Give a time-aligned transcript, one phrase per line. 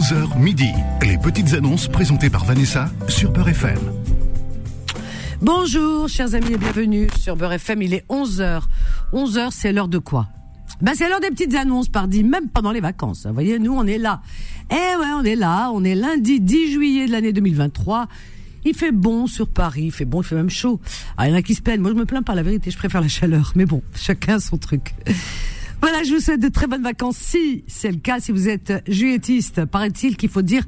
[0.00, 0.70] 11h midi.
[1.02, 3.78] Les petites annonces présentées par Vanessa sur Beurre FM.
[5.42, 7.82] Bonjour, chers amis, et bienvenue sur Beurre FM.
[7.82, 8.62] Il est 11h.
[9.12, 10.28] 11h, c'est l'heure de quoi?
[10.80, 13.26] Ben, c'est l'heure des petites annonces, pardi, même pendant les vacances.
[13.26, 14.22] Vous voyez, nous, on est là.
[14.70, 15.70] Eh ouais, on est là.
[15.74, 18.08] On est lundi 10 juillet de l'année 2023.
[18.64, 20.80] Il fait bon sur Paris, il fait bon, il fait même chaud.
[21.18, 21.82] Ah, il y en a qui se plaignent.
[21.82, 23.52] Moi, je me plains pas, la vérité, je préfère la chaleur.
[23.54, 24.94] Mais bon, chacun son truc.
[25.80, 27.16] Voilà, je vous souhaite de très bonnes vacances.
[27.16, 30.62] Si c'est le cas, si vous êtes juillettiste, paraît-il qu'il faut dire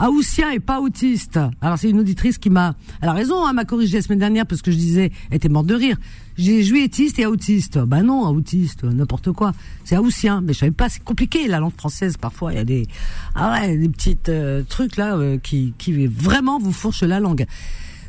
[0.00, 1.38] haussien et pas autiste.
[1.60, 4.46] Alors c'est une auditrice qui m'a, elle a raison, hein, m'a corrigé la semaine dernière
[4.46, 5.96] parce que je disais, elle était morte de rire.
[6.36, 7.78] J'ai juillettiste et autiste.
[7.78, 9.52] Ben non, autiste, n'importe quoi.
[9.84, 12.52] C'est haussien, mais je savais pas, c'est compliqué la langue française parfois.
[12.52, 12.86] Il y a des,
[13.34, 17.46] ah ouais, des petites euh, trucs là euh, qui, qui vraiment vous fourchent la langue.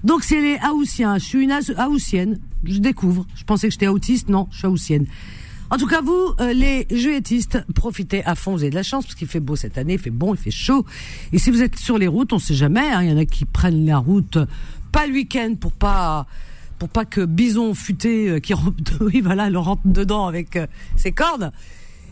[0.03, 1.17] Donc c'est les haussiens.
[1.17, 1.53] Je suis une
[1.87, 2.39] haussienne.
[2.63, 3.25] Je découvre.
[3.35, 4.29] Je pensais que j'étais autiste.
[4.29, 5.05] Non, je suis haussienne.
[5.71, 8.51] En tout cas, vous, euh, les juilletistes, profitez à fond.
[8.51, 10.39] Vous avez de la chance parce qu'il fait beau cette année, il fait bon, il
[10.39, 10.85] fait chaud.
[11.33, 12.87] Et si vous êtes sur les routes, on sait jamais.
[12.91, 14.37] Hein, il y en a qui prennent la route
[14.95, 16.25] pas le week-end pour pas
[16.79, 20.67] pour pas que Bison futé euh, qui rentre, oui voilà, le rentre dedans avec euh,
[20.95, 21.51] ses cordes.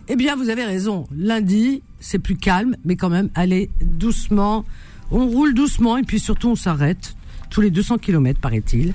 [0.10, 1.08] Eh bien, vous avez raison.
[1.16, 4.66] Lundi, c'est plus calme, mais quand même, allez doucement.
[5.12, 7.16] On roule doucement et puis surtout, on s'arrête
[7.50, 8.94] tous les 200 km, paraît-il.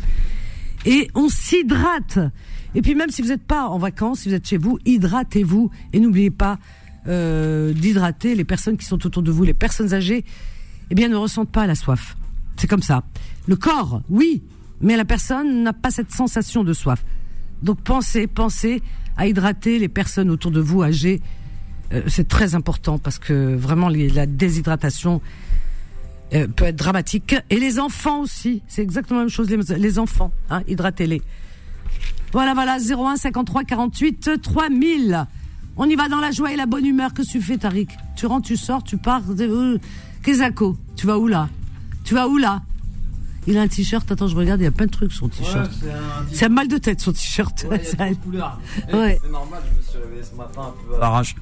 [0.86, 2.18] Et on s'hydrate.
[2.74, 5.70] Et puis même si vous n'êtes pas en vacances, si vous êtes chez vous, hydratez-vous
[5.92, 6.58] et n'oubliez pas
[7.06, 10.24] euh, d'hydrater les personnes qui sont autour de vous, les personnes âgées.
[10.90, 12.16] Eh bien, ne ressentent pas la soif.
[12.56, 13.04] C'est comme ça.
[13.46, 14.42] Le corps, oui,
[14.80, 17.04] mais la personne n'a pas cette sensation de soif.
[17.62, 18.82] Donc pensez, pensez
[19.16, 21.20] à hydrater les personnes autour de vous âgées.
[21.92, 25.20] Euh, c'est très important parce que vraiment la déshydratation
[26.30, 27.36] peut être dramatique.
[27.50, 29.48] Et les enfants aussi, c'est exactement la même chose.
[29.50, 31.22] Les, enfants, hein, hydratez-les.
[32.32, 35.26] Voilà, voilà, 01 53 48 3000.
[35.76, 37.14] On y va dans la joie et la bonne humeur.
[37.14, 37.88] Que tu fais, Tariq?
[38.16, 39.22] Tu rentres, tu sors, tu pars.
[39.38, 39.78] Euh,
[40.22, 41.48] Kezako, tu vas où là?
[42.04, 42.62] Tu vas où là?
[43.48, 45.70] Il a un t-shirt, attends, je regarde, il y a plein de trucs son t-shirt.
[46.32, 47.66] c'est un mal de tête son t-shirt.
[47.70, 51.34] Ouais, C'est normal, je me suis réveillé ce matin un peu à l'arrache.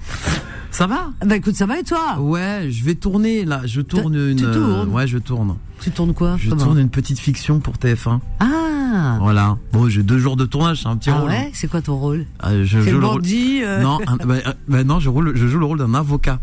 [0.71, 1.11] Ça va?
[1.25, 2.19] Bah écoute, ça va et toi?
[2.21, 4.37] Ouais, je vais tourner là, je tourne une.
[4.37, 4.89] Tu tournes?
[4.91, 5.56] Ouais, je tourne.
[5.81, 6.37] Tu tournes quoi?
[6.39, 8.21] Je tourne une petite fiction pour TF1.
[8.41, 9.56] Ah Voilà.
[9.73, 11.31] Bon, j'ai deux jours de tournage, c'est un petit ah rôle.
[11.31, 11.50] ouais?
[11.55, 12.27] C'est quoi ton rôle?
[12.38, 13.83] Ah, je joue le bandit rôle...
[13.83, 16.38] Non, bah, euh, bah, non, je, roule, je joue le rôle d'un avocat.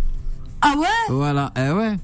[0.62, 0.88] Ah ouais?
[1.10, 1.98] Voilà, eh ouais.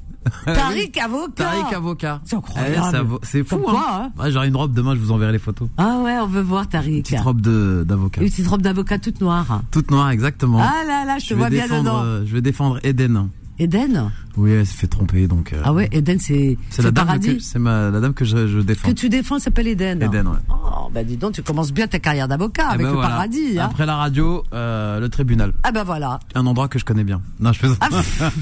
[0.46, 1.44] Tariq avocat.
[1.44, 2.22] Tariq avocat.
[2.26, 3.20] C'est incroyable.
[3.22, 4.12] Eh, c'est fou, hein.
[4.18, 5.70] hein J'aurai une robe demain, je vous enverrai les photos.
[5.78, 6.98] Ah ouais, on veut voir Tariq.
[6.98, 8.22] Une petite robe d'avocat.
[8.22, 9.62] Une petite robe d'avocat toute noire.
[9.72, 10.60] Toute noire, exactement.
[10.62, 12.02] Ah là là, je te vois bien dedans.
[12.04, 13.30] Euh, je vais défendre Eden.
[13.60, 15.52] Eden Oui, elle s'est fait tromper donc.
[15.52, 17.42] Euh, ah ouais, Eden c'est c'est la paradis.
[17.42, 18.88] C'est la dame que je, je, défends.
[18.88, 20.02] Que tu défends s'appelle Eden.
[20.02, 20.38] Eden, ouais.
[20.50, 23.60] Oh bah dis donc, tu commences bien ta carrière d'avocat eh avec ben le paradis.
[23.60, 23.66] Hein.
[23.66, 25.52] Après la radio, euh, le tribunal.
[25.64, 26.20] Ah ben voilà.
[26.36, 27.22] Un endroit que je connais bien.
[27.40, 27.90] Non, je fais ah,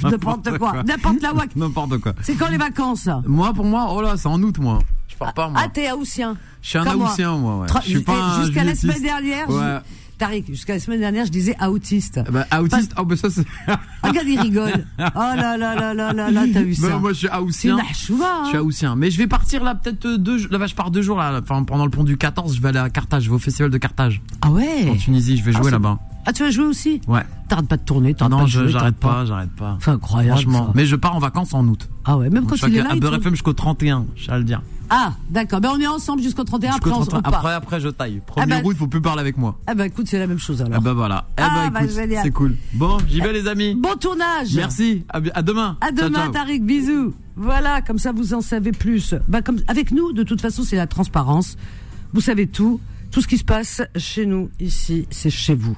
[0.04, 1.56] N'importe quoi, n'importe la WAC.
[1.56, 2.14] N'importe quoi.
[2.22, 4.80] C'est quand les vacances Moi, pour moi, oh là, c'est en août, moi.
[5.08, 5.62] Je pars pas moi.
[5.64, 6.38] Ah t'es haussien.
[6.62, 7.62] Je suis un haussien, moi.
[7.62, 7.82] ouais.
[7.84, 9.50] Jusqu'à la semaine dernière.
[9.50, 9.80] Ouais.
[10.18, 12.20] Tariq, jusqu'à la semaine dernière, je disais autiste.
[12.32, 13.46] Bah, autiste, oh, bah ça c'est.
[14.04, 14.86] Regarde, il rigole.
[15.00, 16.90] Oh là là là là là là, t'as vu ça.
[16.90, 17.78] Bah, moi, je suis haussien.
[17.94, 18.44] C'est hein.
[18.46, 18.96] Je suis haussien.
[18.96, 20.52] Mais je vais partir là, peut-être deux jours.
[20.52, 21.40] Là, je pars deux jours là.
[21.42, 23.24] Enfin, pendant le pont du 14, je vais aller à Carthage.
[23.24, 24.22] Je vais au festival de Carthage.
[24.42, 24.90] Ah ouais?
[24.90, 26.00] En Tunisie, je vais jouer ah, là-bas.
[26.26, 27.22] Ah, tu vas jouer aussi Ouais.
[27.48, 28.70] T'arrêtes pas de tourner, t'arrêtes non, pas de jouer.
[28.70, 29.78] j'arrête pas, j'arrête pas.
[29.82, 30.42] C'est incroyable.
[30.42, 30.72] Franchement.
[30.76, 31.88] Mais je pars en vacances en août.
[32.04, 32.92] Ah ouais, même quand tu es là.
[32.92, 34.62] À Beurre FM jusqu'au 31, je vais le dire.
[34.90, 35.62] Ah, d'accord.
[35.62, 36.76] Ben on est ensemble jusqu'au 31.
[36.76, 38.22] Après, on, après, après, je taille.
[38.26, 39.60] Premier ah bah, route, faut plus parler avec moi.
[39.68, 40.76] Ah bah écoute, c'est la même chose alors.
[40.78, 41.28] Ah bah voilà.
[41.38, 42.56] Eh ah bah, écoute, c'est cool.
[42.74, 43.76] Bon, j'y vais les amis.
[43.76, 44.54] Bon tournage.
[44.56, 45.04] Merci.
[45.10, 45.78] À, demain.
[45.82, 46.64] À demain, Tariq.
[46.64, 47.14] Bisous.
[47.36, 49.14] Voilà, comme ça vous en savez plus.
[49.28, 51.58] Bah comme avec nous, de toute façon, c'est la transparence.
[52.14, 52.80] Vous savez tout.
[53.12, 55.78] Tout ce qui se passe chez nous ici, c'est chez vous.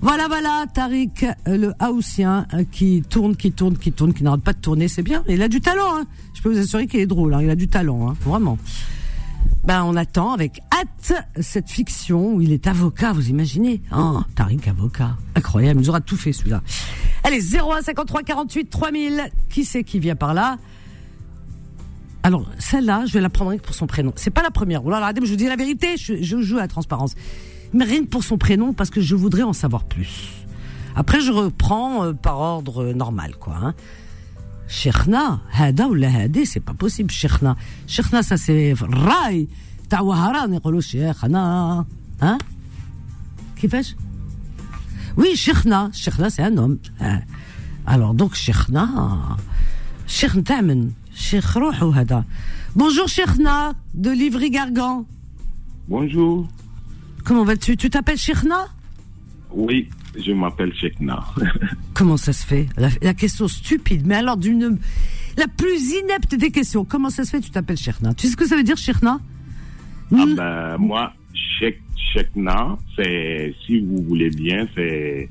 [0.00, 4.42] Voilà, voilà, Tariq, euh, le Haussien, euh, qui tourne, qui tourne, qui tourne, qui n'arrête
[4.42, 5.24] pas de tourner, c'est bien.
[5.28, 6.06] Il a du talent, hein.
[6.34, 7.40] Je peux vous assurer qu'il est drôle, hein.
[7.42, 8.16] il a du talent, hein.
[8.24, 8.58] vraiment.
[9.64, 14.68] Ben, on attend avec hâte cette fiction où il est avocat, vous imaginez Oh, Tariq
[14.68, 15.16] avocat.
[15.34, 16.62] Incroyable, il nous aura tout fait celui-là.
[17.24, 19.30] Allez, 01 53 48 3000.
[19.50, 20.58] Qui c'est qui vient par là?
[22.22, 24.12] Alors, celle-là, je vais la prendre pour son prénom.
[24.16, 24.84] C'est pas la première.
[24.84, 27.14] Oh là je vous dis la vérité, je, je joue à la transparence
[27.72, 30.30] mais rien que pour son prénom, parce que je voudrais en savoir plus.
[30.94, 33.56] Après, je reprends euh, par ordre euh, normal, quoi.
[33.62, 33.74] Hein.
[34.66, 36.10] Cheikhna, Hada ou la
[36.44, 37.56] c'est pas possible, Cheikhna.
[37.86, 39.48] Cheikhna, ça c'est Rai,
[39.88, 41.86] Tawahara, Nérolo Cheikhna.
[42.20, 42.38] Hein
[43.56, 43.96] Kifash
[45.16, 45.90] Oui, Cheikhna.
[45.92, 46.78] Cheikhna, c'est un homme.
[47.00, 47.20] Hein.
[47.86, 49.38] Alors donc, Cheikhna.
[50.06, 51.44] Cheikh Tamen, Cheikh
[51.94, 52.24] Hada.
[52.74, 55.04] Bonjour, Cheikhna, de Livry-Gargan.
[55.86, 56.46] Bonjour.
[57.28, 57.76] Comment vas-tu?
[57.76, 58.68] Tu t'appelles Shirna?
[59.52, 61.22] Oui, je m'appelle Chekna.
[61.94, 62.66] Comment ça se fait?
[62.78, 64.78] La, la question stupide, mais alors d'une
[65.36, 66.86] la plus inepte des questions.
[66.86, 68.78] Comment ça se fait que tu t'appelles Chekna Tu sais ce que ça veut dire
[68.78, 69.20] Chekna
[70.16, 71.12] Ah ben, moi,
[71.60, 71.82] Chek,
[72.14, 75.28] Chekna, c'est, si vous voulez bien, c'est,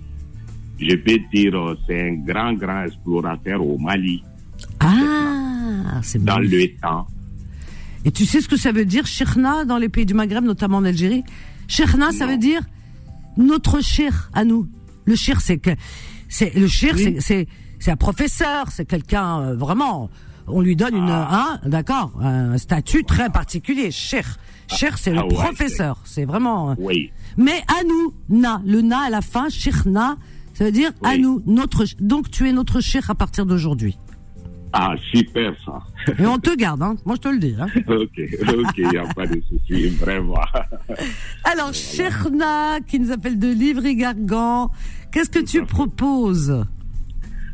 [0.79, 4.23] je peux dire, euh, c'est un grand, grand explorateur au Mali,
[4.79, 6.75] Ah, c'est dans magnifique.
[6.75, 7.07] le temps.
[8.05, 10.77] Et tu sais ce que ça veut dire Chekna dans les pays du Maghreb, notamment
[10.77, 11.23] en Algérie?
[11.67, 12.61] Chekna, ça veut dire
[13.37, 14.67] notre cher à nous.
[15.05, 15.71] Le cher, c'est que
[16.29, 17.03] c'est le cher, Oui.
[17.03, 17.47] c'est c'est
[17.79, 20.09] c'est un professeur, c'est quelqu'un euh, vraiment.
[20.47, 23.91] On lui donne une, hein, d'accord, un statut très particulier.
[23.91, 24.37] Cher,
[24.67, 25.99] cher, c'est le ah ouais, professeur.
[26.05, 26.71] C'est vraiment.
[26.71, 27.11] euh, Oui.
[27.35, 30.15] Mais à nous, na, le na à la fin, Chekna,
[30.53, 31.83] ça veut dire à nous, notre.
[31.99, 33.97] Donc tu es notre cher à partir d'aujourd'hui.
[34.79, 35.79] Ah, super ça.
[36.19, 36.95] Et on te garde, hein.
[37.03, 37.55] Moi je te le dis.
[37.59, 37.65] Hein.
[37.87, 40.35] ok, ok, il n'y a pas de souci, vraiment.
[41.43, 44.69] Alors, Cherna, qui nous appelle de Livry-Gargan,
[45.11, 46.63] qu'est-ce que tu proposes?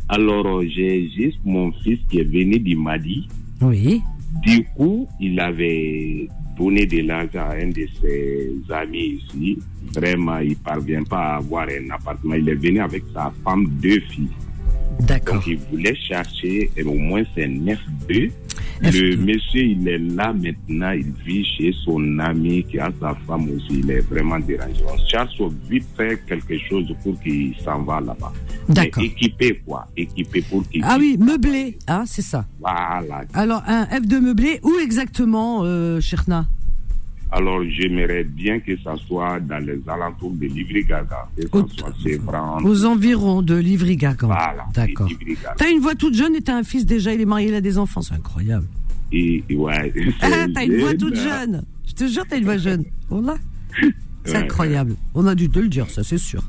[0.09, 3.29] Alors, euh, j'ai juste mon fils qui est venu du Mali.
[3.61, 4.01] Oui.
[4.41, 6.27] Du coup, il avait
[6.57, 9.59] donné de l'argent à un de ses amis ici.
[9.95, 12.35] Vraiment, il parvient pas à avoir un appartement.
[12.35, 14.27] Il est venu avec sa femme, deux filles.
[15.01, 15.35] D'accord.
[15.35, 18.31] Donc, il voulait chercher et au moins c'est un F2.
[18.81, 19.17] Le F2.
[19.17, 20.91] monsieur, il est là maintenant.
[20.91, 23.79] Il vit chez son ami qui a sa femme aussi.
[23.79, 24.81] Il est vraiment dérangé.
[24.87, 28.31] On cherche vite fait quelque chose pour qu'il s'en va là-bas.
[28.69, 29.03] D'accord.
[29.03, 29.87] Équipé, quoi.
[29.95, 32.45] Équipé pour qu'il Ah oui, meublé, hein, c'est ça.
[32.59, 33.23] Voilà.
[33.33, 36.47] Alors, un F de meublé, où exactement, euh, Cherna?
[37.35, 41.29] Alors, j'aimerais bien que ça soit dans les alentours de Livry-Gaga.
[42.63, 44.27] Aux environs de Livry-Gargan.
[44.27, 44.65] Voilà.
[44.73, 45.07] D'accord.
[45.07, 45.55] Livry-Gaga.
[45.57, 47.61] T'as une voix toute jeune et t'as un fils déjà, il est marié, il a
[47.61, 48.67] des enfants, c'est incroyable.
[49.11, 49.91] Et, ouais.
[50.21, 51.63] Ah, c'est t'as une voix toute jeune.
[51.87, 52.83] Je te jure, t'as une voix jeune.
[53.09, 53.35] Voilà.
[54.25, 54.37] C'est Ouais.
[54.43, 54.95] incroyable.
[55.15, 56.41] On a dû te le dire, ça c'est sûr.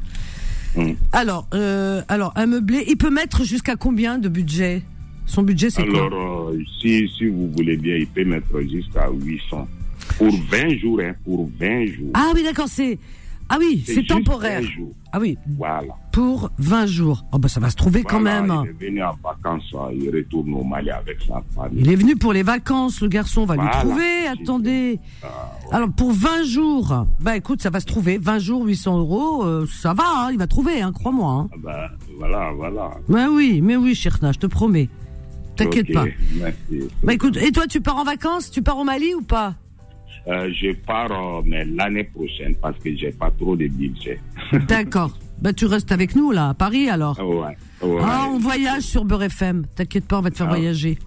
[0.76, 0.94] Hum.
[1.10, 4.82] Alors, euh, alors, un meublé, il peut mettre jusqu'à combien de budget?
[5.26, 6.06] Son budget, c'est quoi?
[6.06, 9.66] Alors, euh, si, si vous voulez bien, il peut mettre jusqu'à 800.
[10.18, 12.10] Pour 20 jours, hein, pour 20 jours.
[12.14, 12.98] Ah oui, d'accord, c'est.
[13.48, 14.62] Ah oui, c'est temporaire.
[14.62, 14.92] 20 jours.
[15.12, 15.82] Ah oui, Voilà.
[16.12, 17.24] pour 20 jours.
[17.30, 18.52] Oh bah ça va se trouver quand même.
[18.64, 21.78] Il est venu en vacances, euh, il retourne au Mali avec sa famille.
[21.82, 23.70] Il est venu pour les vacances, le garçon, on va Voilà.
[23.70, 24.26] lui trouver.
[24.28, 24.98] Attendez.
[25.70, 28.16] Alors pour 20 jours, bah écoute, ça va se trouver.
[28.16, 31.30] 20 jours, 800 euros, euh, ça va, hein, il va trouver, hein, crois-moi.
[31.30, 31.48] Hein.
[31.52, 32.90] Ah ben, voilà, voilà.
[33.08, 34.88] Mais oui, mais oui, Cherna, je te promets.
[35.56, 36.06] T'inquiète pas.
[36.36, 36.88] Merci.
[37.04, 39.54] Bah écoute, et toi, tu pars en vacances Tu pars au Mali ou pas?
[40.26, 44.18] Euh, je pars euh, mais l'année prochaine parce que j'ai pas trop de budget.
[44.68, 45.18] D'accord.
[45.42, 47.18] Bah tu restes avec nous là, à Paris alors.
[47.18, 47.56] ouais.
[47.82, 48.00] ouais.
[48.02, 49.66] Ah, on voyage sur Beurre FM.
[49.76, 50.54] T'inquiète pas, on va te faire Ah.
[50.56, 50.98] voyager.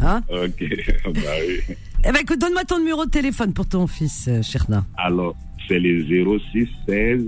[0.00, 0.62] Hein Ok.
[1.14, 1.74] bah oui.
[2.04, 4.84] Eh ben écoute, donne-moi ton numéro de téléphone pour ton fils, euh, Cherna.
[4.98, 5.34] Alors,
[5.66, 6.04] c'est le
[6.52, 7.24] 06 16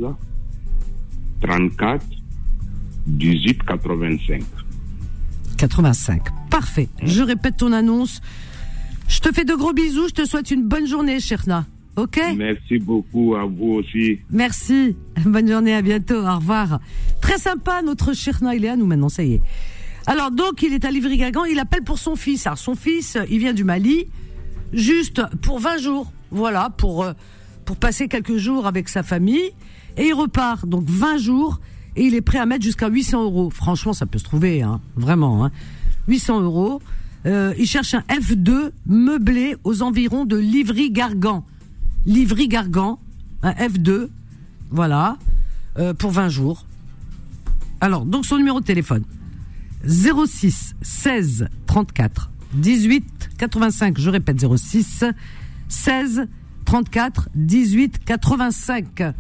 [1.41, 2.05] 34
[3.07, 4.43] 18 85.
[5.57, 6.23] 85.
[6.51, 6.89] Parfait.
[7.03, 8.21] Je répète ton annonce.
[9.09, 10.09] Je te fais de gros bisous.
[10.09, 11.67] Je te souhaite une bonne journée, Cherna.
[11.97, 14.21] Ok Merci beaucoup à vous aussi.
[14.31, 14.95] Merci.
[15.25, 15.75] Bonne journée.
[15.75, 16.25] À bientôt.
[16.25, 16.79] Au revoir.
[17.21, 18.55] Très sympa, notre Cherna.
[18.55, 19.09] Il est à nous maintenant.
[19.09, 19.41] Ça y est.
[20.07, 21.45] Alors, donc, il est à Livry-Gargan.
[21.45, 22.47] Il appelle pour son fils.
[22.47, 24.07] Alors, son fils, euh, il vient du Mali.
[24.73, 26.13] Juste pour 20 jours.
[26.31, 26.71] Voilà.
[26.71, 27.15] Pour, euh,
[27.65, 29.51] pour passer quelques jours avec sa famille.
[29.97, 30.69] Et il repart.
[30.69, 31.61] Donc, 20 jours.
[31.97, 33.51] Et il est prêt à mettre jusqu'à 800 euros.
[33.51, 34.81] Franchement, ça peut se trouver, hein.
[34.95, 35.51] Vraiment, hein.
[36.07, 36.81] 800 euros.
[37.27, 41.45] Euh, il cherche un F2 meublé aux environs de Livry-Gargan.
[42.07, 42.99] Livry-Gargan,
[43.43, 44.09] un F2,
[44.71, 45.19] voilà,
[45.79, 46.67] euh, pour 20 jours.
[47.81, 49.05] Alors, donc son numéro de téléphone,
[49.87, 55.05] 06 16 34 18 85, je répète 06
[55.69, 56.29] 16
[56.65, 59.15] 34 18 85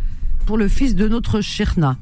[0.47, 1.99] pour le fils de notre Cherna.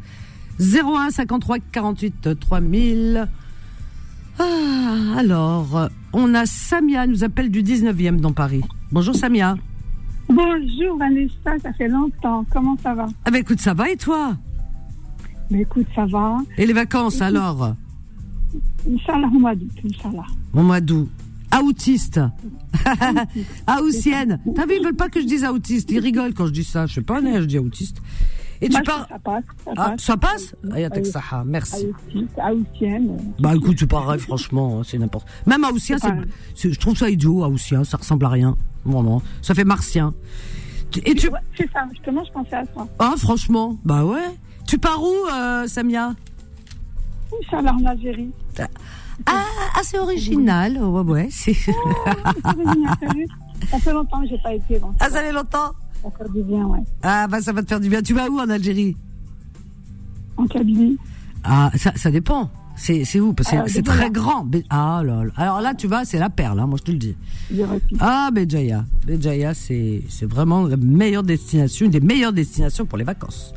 [0.61, 3.29] 01 53 48 3000.
[4.39, 8.63] Ah, alors, on a Samia, nous appelle du 19e dans Paris.
[8.93, 9.57] Bonjour Samia.
[10.29, 12.45] Bonjour Vanessa, ça fait longtemps.
[12.51, 13.07] Comment ça va?
[13.25, 14.37] Ah bah écoute, ça va et toi?
[15.51, 16.39] Mais écoute, ça va.
[16.59, 17.75] Et les vacances alors?
[18.91, 20.27] Inch'Allah, m'a dit, Inch'Allah.
[20.53, 21.09] Au mois d'août.
[21.63, 22.21] Autiste.
[23.67, 24.41] Aoussienne.
[24.55, 25.91] T'as vu, ils veulent pas que je dise autiste.
[25.91, 26.87] Ils rigolent quand je dis ça.
[26.87, 28.03] Je sais pas, je dis autiste.
[28.61, 29.07] Et tu pars.
[29.09, 30.01] Ça passe, ça Ah, passe.
[30.03, 30.55] ça passe
[31.31, 31.87] Ah, Merci.
[32.39, 33.11] Aoutienne.
[33.11, 35.27] euh, Bah écoute, c'est pareil, franchement, hein, c'est n'importe.
[35.47, 35.65] Même
[36.55, 39.21] c'est- je trouve ça idiot, Aoussien, ça ressemble à rien, vraiment.
[39.43, 40.15] Ça fait martien.
[40.91, 42.87] Tu- Et tu, c'est ça, justement, je pensais à ça.
[42.99, 44.25] ah franchement, bah ouais.
[44.67, 46.15] Tu pars où, euh, Samia?
[47.43, 48.31] Inch'Allah, en Algérie.
[49.27, 49.43] Ah,
[49.75, 51.29] ah, c'est original, ouais ouais.
[51.31, 51.55] C'est...
[51.55, 53.27] Sérieux.
[53.71, 54.79] Ça fait longtemps que j'ai pas été.
[54.79, 55.71] Donc, Ah, ça fait longtemps?
[56.19, 56.81] Ça fait du bien, ouais.
[57.03, 58.03] Ah bah ça va te faire du bien.
[58.03, 58.97] Tu vas où en Algérie?
[60.37, 60.97] En cabinet.
[61.45, 62.51] Ah, ça, ça dépend.
[62.77, 63.33] C'est c'est où?
[63.33, 64.47] Parce que Ah, c'est très grand.
[64.69, 65.31] Ah là là.
[65.37, 67.17] Alors là, tu vois, c'est la perle, hein, moi je te le dis.
[68.01, 68.85] Ah, Béjaïa.
[69.07, 73.55] Béjaïa, c'est c'est vraiment la meilleure destination, une des meilleures destinations pour les vacances.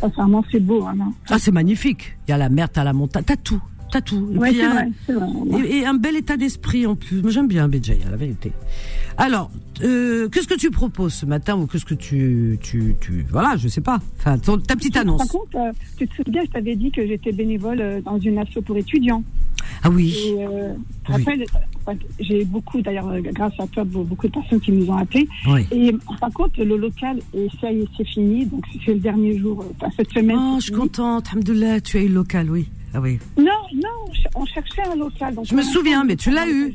[0.00, 1.12] Sincèrement, c'est beau, hein, non?
[1.30, 2.18] Ah, c'est magnifique.
[2.26, 3.62] Il y a la mer, t'as la montagne, t'as tout.
[3.92, 4.30] T'as tout.
[4.34, 5.26] Et Ouais, puis, c'est un- vrai, c'est vrai.
[5.68, 7.20] Et, et un bel état d'esprit en plus.
[7.22, 8.50] Moi, j'aime bien Béjaïa, la vérité.
[9.18, 9.50] Alors,
[9.84, 13.68] euh, qu'est-ce que tu proposes ce matin ou qu'est-ce que tu, tu, tu, voilà, je
[13.68, 14.00] sais pas.
[14.18, 15.28] Enfin, ton- ta petite Par annonce.
[15.28, 18.62] contre, euh, tu te souviens, je t'avais dit que j'étais bénévole euh, dans une asso
[18.64, 19.22] pour étudiants.
[19.82, 20.16] Ah oui.
[20.26, 20.72] Et euh,
[21.10, 21.24] Oui.
[21.88, 25.28] euh, j'ai beaucoup, d'ailleurs, grâce à toi, be- beaucoup de personnes qui nous ont appelés.
[25.46, 25.66] Oui.
[25.70, 28.46] Et par contre, le local, et ça y est, c'est fini.
[28.46, 29.62] Donc, c'est le dernier jour,
[29.96, 30.38] cette semaine.
[30.40, 31.26] Oh, je suis contente.
[31.32, 32.68] Alhamdoulilah, tu as eu le local, oui.
[32.94, 33.18] Ah oui.
[33.38, 33.44] Non,
[33.74, 35.34] non, on ch- on cherchait un local.
[35.34, 36.74] Donc Je me souviens, mais tu l'as eu.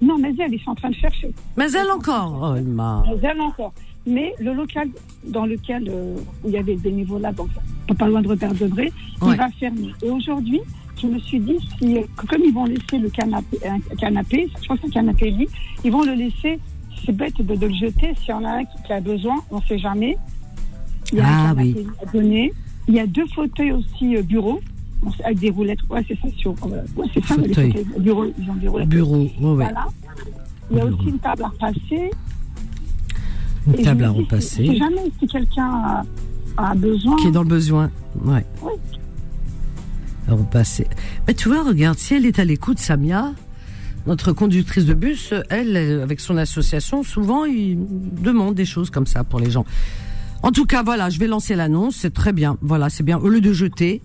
[0.00, 1.34] Non, mais elle, ils sont en train de chercher.
[1.56, 2.38] Mais elle encore.
[2.52, 3.02] Oh, il m'a.
[3.06, 3.72] Mais elle encore.
[4.06, 4.88] Mais le local
[5.24, 7.48] dans lequel euh, où il y avait le bénévolat, donc
[7.98, 9.32] pas loin de Repère Debré, Ouais.
[9.32, 9.92] il va fermer.
[10.02, 10.60] Et aujourd'hui,
[11.00, 11.96] je me suis dit, si,
[12.28, 15.48] comme ils vont laisser le canapé, un canapé, je crois que c'est un canapé lit,
[15.84, 16.60] ils vont le laisser,
[17.04, 19.56] c'est bête de, de le jeter, s'il y en a un qui, a besoin, on
[19.56, 20.16] ne sait jamais.
[21.12, 21.86] Il y a Ah, un canapé oui.
[22.06, 22.52] à donner.
[22.86, 24.60] Il y a deux fauteuils aussi euh, bureaux,
[25.24, 25.78] avec des roulettes.
[25.90, 27.72] Ouais, c'est ça, sur, euh, ouais, c'est ça, les Fauteuils.
[27.72, 28.88] fauteuils bureaux, ils ont des roulettes.
[28.88, 29.16] Bureau.
[29.16, 29.54] Ouais, ouais.
[29.54, 29.86] Voilà.
[30.70, 30.98] Il y a Bureau.
[31.00, 32.10] aussi une table à repasser.
[33.66, 34.64] Une Et table je à dis, repasser.
[34.66, 36.02] Si jamais si quelqu'un a,
[36.56, 37.90] a besoin, Qui est dans le besoin.
[38.24, 38.44] Ouais.
[38.62, 38.72] Oui.
[40.28, 40.86] À repasser.
[41.26, 43.32] Mais tu vois, regarde, si elle est à l'écoute, Samia,
[44.06, 47.78] notre conductrice de bus, elle, elle, avec son association, souvent, il
[48.22, 49.64] demande des choses comme ça pour les gens.
[50.42, 52.56] En tout cas, voilà, je vais lancer l'annonce, c'est très bien.
[52.62, 53.18] Voilà, c'est bien.
[53.18, 54.02] Au lieu de jeter,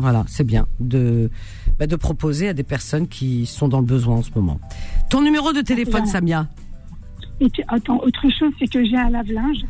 [0.00, 1.30] voilà, c'est bien de,
[1.78, 4.58] bah, de proposer à des personnes qui sont dans le besoin en ce moment.
[5.10, 6.06] Ton numéro de téléphone.
[6.06, 6.48] Samia
[7.40, 9.64] et puis, attends, autre chose, c'est que j'ai un lave-linge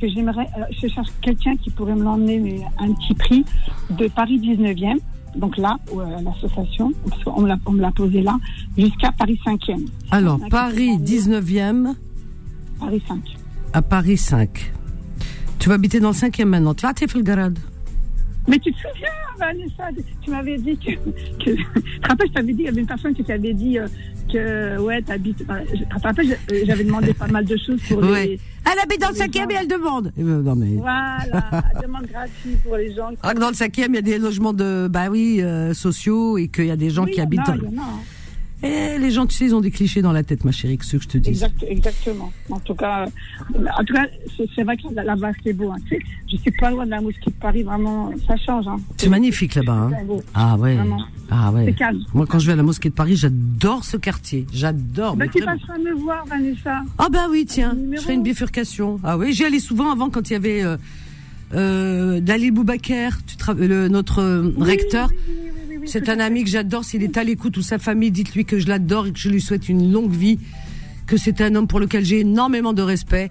[0.00, 0.46] que j'aimerais.
[0.58, 3.44] euh, je cherche quelqu'un qui pourrait me l'emmener mais à un petit prix
[3.90, 4.98] de Paris 19e.
[5.36, 8.36] Donc là, où, euh, l'association, parce qu'on me l'a- on me l'a posé là,
[8.78, 9.84] jusqu'à Paris 5e.
[10.10, 11.94] Alors, Paris peut 19e
[12.78, 13.20] Paris 5.
[13.74, 14.72] à Paris 5.
[15.58, 16.74] Tu vas habiter dans le 5e maintenant.
[16.74, 17.52] Tu vas le garage.
[18.48, 19.08] Mais tu te souviens,
[19.38, 19.88] Vanessa,
[20.20, 20.92] tu m'avais dit que.
[21.44, 23.78] que tu te rappelles, je t'avais dit, il y avait une personne qui t'avait dit
[23.78, 23.86] euh,
[24.32, 25.44] que, ouais, t'habites.
[25.48, 26.22] euh, je- te
[26.58, 28.26] je- j'avais demandé pas mal de choses pour Ouais.
[28.26, 28.40] les.
[28.64, 30.12] Elle habite dans le cinquième et elle demande.
[30.16, 30.76] Eh ben, Non mais.
[30.76, 31.18] Voilà,
[31.82, 33.10] demande gratuite pour les gens.
[33.10, 35.72] qui- Ah, que dans le cinquième, il y a des logements de, bah oui, euh,
[35.74, 37.40] sociaux et qu'il y a des gens Oui, qui y habitent.
[37.48, 38.00] il y en a, hein.
[38.62, 40.84] Et les gens, tu sais, ils ont des clichés dans la tête, ma chérie, que
[40.84, 41.30] ce que je te dis.
[41.30, 42.32] Exact, exactement.
[42.50, 44.06] En tout cas, euh, en tout cas,
[44.54, 44.82] c'est vrai que
[45.18, 45.70] vache c'est beau.
[45.70, 45.76] Hein.
[45.88, 48.66] Tu sais, Je suis pas loin de la mosquée de Paris, vraiment, ça change.
[48.68, 48.76] Hein.
[48.96, 49.90] C'est magnifique là-bas.
[49.90, 49.90] Hein.
[50.34, 50.76] Ah ouais.
[50.76, 51.02] Vraiment.
[51.30, 51.64] Ah ouais.
[51.66, 52.00] C'est calme.
[52.14, 54.46] Moi, quand je vais à la mosquée de Paris, j'adore ce quartier.
[54.52, 55.16] J'adore.
[55.16, 56.82] Bah, tu passeras me voir, Vanessa.
[56.98, 59.00] Ah bah oui, tiens, je ferai une bifurcation.
[59.02, 60.76] Ah oui, j'y allais souvent avant quand il y avait euh,
[61.54, 65.08] euh, Dalil Boubaker, tu le- notre euh, recteur.
[65.10, 65.51] Oui, oui, oui, oui, oui,
[65.86, 66.84] C'est un ami que j'adore.
[66.84, 69.40] S'il est à l'écoute ou sa famille, dites-lui que je l'adore et que je lui
[69.40, 70.38] souhaite une longue vie.
[71.06, 73.30] Que c'est un homme pour lequel j'ai énormément de respect.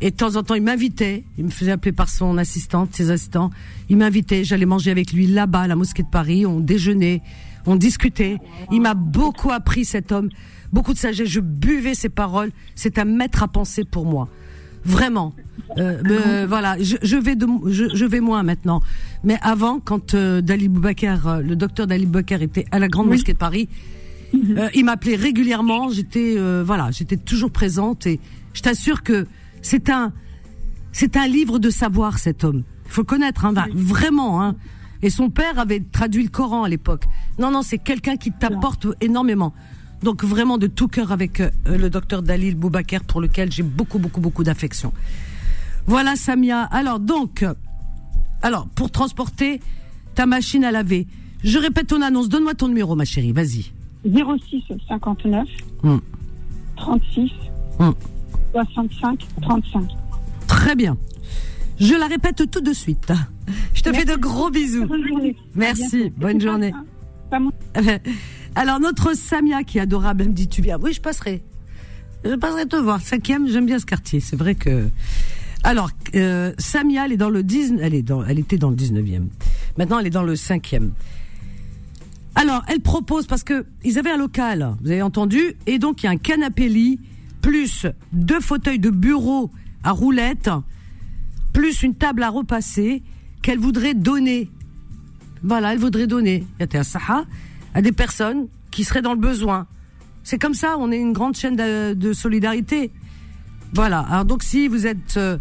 [0.00, 1.24] Et de temps en temps, il m'invitait.
[1.36, 3.50] Il me faisait appeler par son assistante, ses assistants.
[3.88, 4.44] Il m'invitait.
[4.44, 6.46] J'allais manger avec lui là-bas, à la mosquée de Paris.
[6.46, 7.20] On déjeunait,
[7.66, 8.38] on discutait.
[8.72, 10.30] Il m'a beaucoup appris, cet homme.
[10.72, 11.28] Beaucoup de sagesse.
[11.28, 12.50] Je buvais ses paroles.
[12.74, 14.28] C'est un maître à penser pour moi.
[14.84, 15.34] Vraiment.
[15.78, 18.80] Euh, me- voilà, je, je vais de, je, je vais moins maintenant.
[19.22, 23.06] Mais avant, quand euh, Dali Boubacar, euh, le docteur Dali Boubacar était à la grande
[23.06, 23.12] Oui.
[23.12, 23.68] mosquée de Paris,
[24.34, 25.90] euh, il m'appelait régulièrement.
[25.90, 28.18] J'étais, euh, voilà, j'étais toujours présente et
[28.54, 29.26] je t'assure que
[29.62, 30.12] c'est un,
[30.92, 32.64] c'est un livre de savoir cet homme.
[32.86, 34.42] Il faut le connaître, hein, va- vraiment.
[34.42, 34.56] Hein.
[35.02, 37.04] Et son père avait traduit le Coran à l'époque.
[37.38, 39.54] Non, non, c'est quelqu'un qui t'apporte énormément.
[40.02, 43.98] Donc vraiment de tout cœur avec euh, le docteur Dalil Boubaker pour lequel j'ai beaucoup,
[43.98, 44.92] beaucoup, beaucoup d'affection.
[45.86, 46.62] Voilà Samia.
[46.62, 47.44] Alors donc,
[48.42, 49.60] alors pour transporter
[50.14, 51.06] ta machine à laver,
[51.44, 52.28] je répète ton annonce.
[52.28, 53.32] Donne-moi ton numéro, ma chérie.
[53.32, 53.72] Vas-y.
[54.04, 55.46] 06 59
[55.84, 56.00] Hum.
[56.76, 57.30] 36
[57.78, 57.94] Hum.
[58.52, 59.84] 65 35.
[60.46, 60.96] Très bien.
[61.78, 63.12] Je la répète tout de suite.
[63.74, 64.86] Je te fais de gros bisous.
[64.86, 65.36] Bonne journée.
[65.54, 66.10] Merci.
[66.16, 66.72] Bonne Et tu journée.
[68.54, 70.78] Alors notre Samia qui est adorable, elle me dit tu viens.
[70.80, 71.42] Oui, je passerai.
[72.24, 73.00] Je passerai te voir.
[73.00, 74.20] Cinquième, j'aime bien ce quartier.
[74.20, 74.88] C'est vrai que.
[75.62, 79.24] Alors euh, Samia, elle est dans le 10, elle elle était dans le 19e.
[79.76, 80.90] Maintenant, elle est dans le 5e.
[82.34, 86.06] Alors, elle propose parce que ils avaient un local, vous avez entendu, et donc il
[86.06, 86.98] y a un canapé lit
[87.42, 89.50] plus deux fauteuils de bureau
[89.82, 90.50] à roulettes
[91.52, 93.02] plus une table à repasser
[93.42, 94.48] qu'elle voudrait donner
[95.42, 97.24] voilà, elle voudrait donner à Saha
[97.74, 99.66] à des personnes qui seraient dans le besoin.
[100.22, 102.90] C'est comme ça, on est une grande chaîne de, de solidarité.
[103.74, 104.00] Voilà.
[104.00, 105.38] Alors donc si vous êtes euh,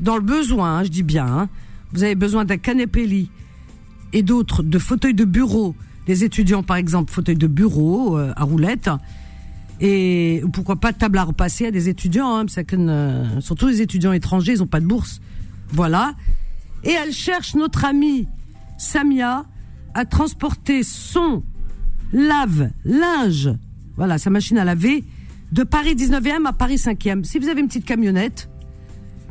[0.00, 1.48] dans le besoin, hein, je dis bien, hein,
[1.92, 3.30] vous avez besoin d'un canapé lit
[4.12, 5.74] et d'autres de fauteuils de bureau,
[6.06, 8.90] des étudiants par exemple, fauteuils de bureau euh, à roulettes,
[9.80, 13.80] et pourquoi pas table à repasser à des étudiants, hein, parce que, euh, surtout les
[13.80, 15.20] étudiants étrangers, ils ont pas de bourse.
[15.70, 16.14] Voilà.
[16.82, 18.26] Et elle cherche notre amie
[18.76, 19.44] Samia
[19.94, 21.42] à transporter son
[22.12, 23.50] lave-linge,
[23.96, 25.04] voilà, sa machine à laver,
[25.52, 27.24] de Paris 19e à Paris 5e.
[27.24, 28.48] Si vous avez une petite camionnette,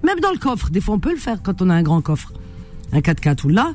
[0.04, 2.02] même dans le coffre, des fois on peut le faire quand on a un grand
[2.02, 2.34] coffre,
[2.92, 3.74] un 4x4 ou là,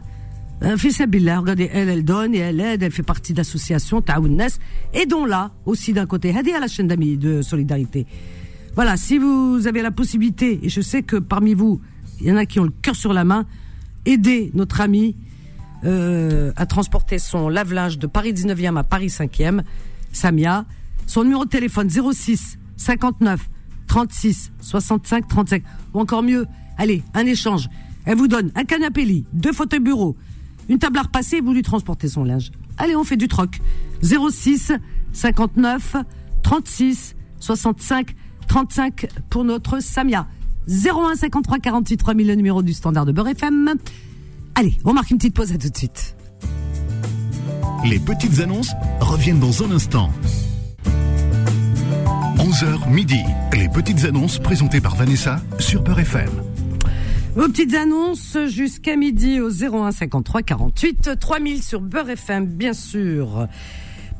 [0.62, 4.46] euh, Fissabillah, regardez, elle, elle donne et elle aide, elle fait partie d'associations, Taounnes,
[4.92, 8.06] aidons-la aussi d'un côté, aidez à la chaîne d'amis de solidarité.
[8.74, 11.80] Voilà, si vous avez la possibilité, et je sais que parmi vous,
[12.20, 13.44] il y en a qui ont le cœur sur la main,
[14.06, 15.16] aidez notre amie
[15.84, 19.62] euh, à transporter son lave-linge de Paris 19e à Paris 5e,
[20.12, 20.64] Samia.
[21.06, 23.48] Son numéro de téléphone 06 59
[23.86, 25.62] 36 65 35.
[25.94, 26.46] Ou encore mieux,
[26.78, 27.68] allez, un échange.
[28.04, 30.16] Elle vous donne un canapé lit, deux fauteuils bureaux,
[30.68, 32.50] une table à repasser et vous lui transportez son linge.
[32.78, 33.60] Allez, on fait du troc.
[34.02, 34.72] 06
[35.12, 35.96] 59
[36.42, 38.14] 36 65
[38.48, 40.26] 35 pour notre Samia.
[40.68, 43.74] 01 53 48 3000 le numéro du standard de Beurre FM.
[44.54, 46.14] Allez, on marque une petite pause à tout de suite.
[47.84, 50.10] Les petites annonces reviennent dans un instant.
[52.36, 53.20] 11h midi.
[53.54, 56.28] Les petites annonces présentées par Vanessa sur Beurre FM.
[57.34, 63.48] Vos petites annonces jusqu'à midi au 01 53 48 3000 sur Beurre FM, bien sûr.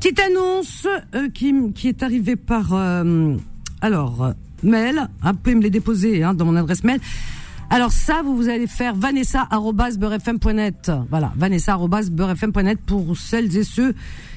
[0.00, 3.36] Petite annonce euh, qui, qui est arrivée par euh,
[3.82, 5.08] alors mail.
[5.22, 7.00] Hein, vous pouvez me les déposer hein, dans mon adresse mail.
[7.72, 10.92] Alors ça, vous, vous allez faire vanessa@beurrefm.net.
[11.08, 13.94] Voilà, vanessa@beurrefm.net pour celles et ceux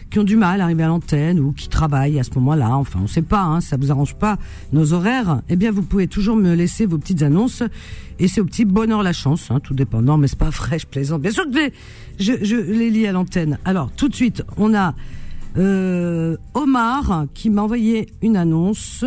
[0.10, 2.78] qui ont du mal à arriver à l'antenne ou qui travaillent à ce moment-là.
[2.78, 4.38] Enfin, on sait pas, hein, ça vous arrange pas
[4.72, 5.42] nos horaires.
[5.50, 7.62] Eh bien, vous pouvez toujours me laisser vos petites annonces
[8.20, 10.16] et c'est au petit bonheur la chance, hein, tout dépendant.
[10.16, 11.22] Mais c'est pas vrai, je plaisante.
[11.22, 11.74] Bien sûr que je les,
[12.20, 13.60] je, je les lis à l'antenne.
[13.66, 14.96] Alors, tout de suite, on a
[15.58, 19.04] euh, Omar qui m'a envoyé une annonce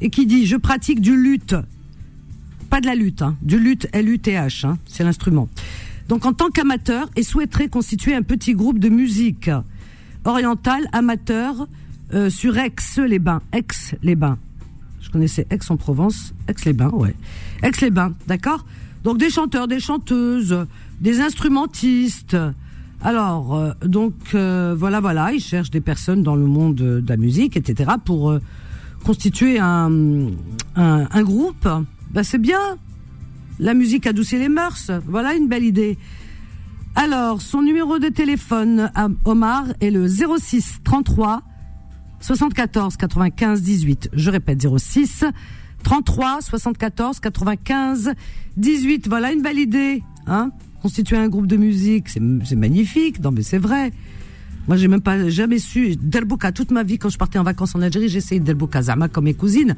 [0.00, 1.56] et qui dit je pratique du lutte
[2.74, 5.48] pas de la lutte, hein, du lutte L-U-T-H, hein, c'est l'instrument.
[6.08, 9.48] Donc en tant qu'amateur et souhaiterait constituer un petit groupe de musique
[10.24, 11.68] orientale amateur
[12.14, 13.42] euh, sur Aix-les-Bains.
[13.52, 14.38] Aix-les-Bains.
[15.00, 16.34] Je connaissais Aix-en-Provence.
[16.48, 17.14] Aix-les-Bains, ouais.
[17.62, 18.66] Aix-les-Bains, d'accord?
[19.04, 20.66] Donc des chanteurs, des chanteuses,
[21.00, 22.36] des instrumentistes.
[23.02, 27.16] Alors, euh, donc euh, voilà, voilà, ils cherchent des personnes dans le monde de la
[27.16, 28.36] musique, etc., pour
[29.04, 29.92] constituer un,
[30.74, 31.68] un groupe
[32.14, 32.78] ben c'est bien.
[33.58, 34.90] La musique adoucit les mœurs.
[35.06, 35.98] Voilà une belle idée.
[36.94, 41.42] Alors, son numéro de téléphone à Omar est le 06 33
[42.20, 44.10] 74 95 18.
[44.12, 45.24] Je répète 06
[45.82, 48.14] 33 74 95
[48.56, 49.08] 18.
[49.08, 52.20] Voilà une belle idée, hein Constituer un groupe de musique, c'est
[52.56, 53.20] magnifique.
[53.20, 53.92] Non mais c'est vrai.
[54.68, 57.74] Moi, j'ai même pas jamais su Delboka toute ma vie quand je partais en vacances
[57.74, 59.74] en Algérie, j'essayais Delboka Zama comme mes cousines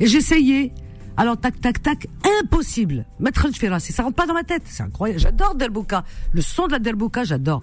[0.00, 0.72] et j'essayais
[1.16, 2.08] alors, tac, tac, tac,
[2.40, 3.04] impossible.
[3.20, 4.62] Mettre le ça rentre pas dans ma tête.
[4.66, 5.20] C'est incroyable.
[5.20, 6.04] J'adore Delboka.
[6.32, 7.62] Le son de la Delboka, j'adore.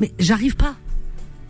[0.00, 0.74] Mais j'arrive pas.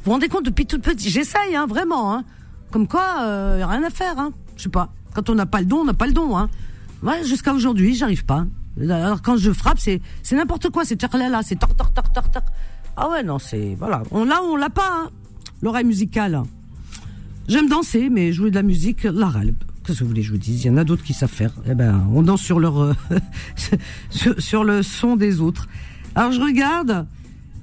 [0.04, 2.24] Vous vous rendez compte, depuis toute petite, j'essaye, hein, vraiment, hein.
[2.70, 4.32] Comme quoi, euh, y a rien à faire, hein.
[4.56, 4.92] Je sais pas.
[5.14, 6.48] Quand on n'a pas le don, on n'a pas le don, hein.
[7.02, 8.46] Ouais, jusqu'à aujourd'hui, j'arrive pas.
[8.80, 10.84] Alors, quand je frappe, c'est, c'est n'importe quoi.
[10.84, 10.96] C'est
[11.28, 12.42] là, c'est tor, tor, tor, tor.
[12.96, 14.02] Ah ouais, non, c'est, voilà.
[14.10, 15.10] On l'a on l'a pas, hein.
[15.60, 16.42] L'oreille musicale.
[17.48, 19.54] J'aime danser, mais jouer de la musique, la.
[19.84, 20.64] Qu'est-ce que vous voulez que je vous dise?
[20.64, 21.52] Il y en a d'autres qui savent faire.
[21.66, 22.94] Eh ben, on danse sur leur euh,
[24.10, 25.68] sur, le son des autres.
[26.14, 27.06] Alors je regarde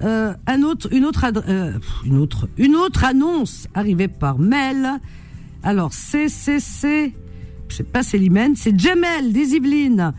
[0.02, 5.00] euh, un autre, une autre, euh, une autre, une autre annonce arrivée par mail.
[5.62, 7.12] Alors c'est c'est
[7.92, 10.12] pas c'est Limène, c'est Jamel des Yvelines.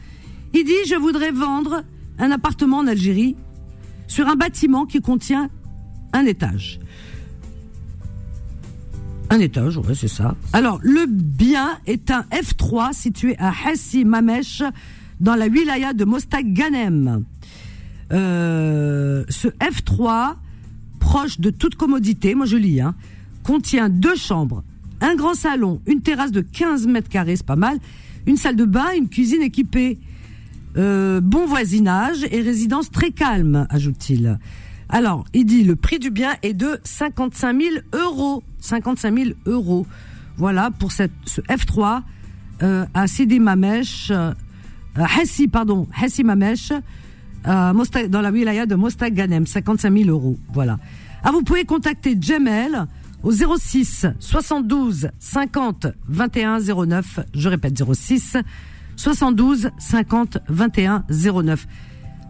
[0.54, 1.84] Il dit je voudrais vendre
[2.18, 3.36] un appartement en Algérie
[4.08, 5.50] sur un bâtiment qui contient
[6.14, 6.80] un étage.
[9.32, 10.36] Un étage, ouais, c'est ça.
[10.52, 14.62] Alors, le bien est un F3 situé à Hassi Mamesh,
[15.22, 17.24] dans la wilaya de Mostak Ganem.
[18.12, 20.36] Euh, ce F3,
[21.00, 22.94] proche de toute commodité, moi je lis, hein,
[23.46, 24.66] contient deux chambres,
[25.00, 27.78] un grand salon, une terrasse de 15 mètres carrés, c'est pas mal,
[28.26, 29.98] une salle de bain, une cuisine équipée.
[30.76, 34.40] Euh, bon voisinage et résidence très calme, ajoute-t-il.
[34.92, 38.44] Alors, il dit le prix du bien est de 55 000 euros.
[38.60, 39.88] 55 000 euros.
[40.38, 41.04] Voilà pour ce
[41.50, 42.02] F3
[42.64, 44.34] euh, à Sidi Mamesh, euh,
[45.52, 46.72] pardon, Hassi Mamesh,
[47.48, 50.38] euh, dans la wilaya de Mostak Ganem, 55 000 euros.
[50.54, 50.78] Voilà.
[51.24, 52.86] Ah, vous pouvez contacter Jamel
[53.24, 57.20] au 06 72 50 21 09.
[57.34, 58.38] Je répète 06
[58.96, 61.68] 72 50 21 09.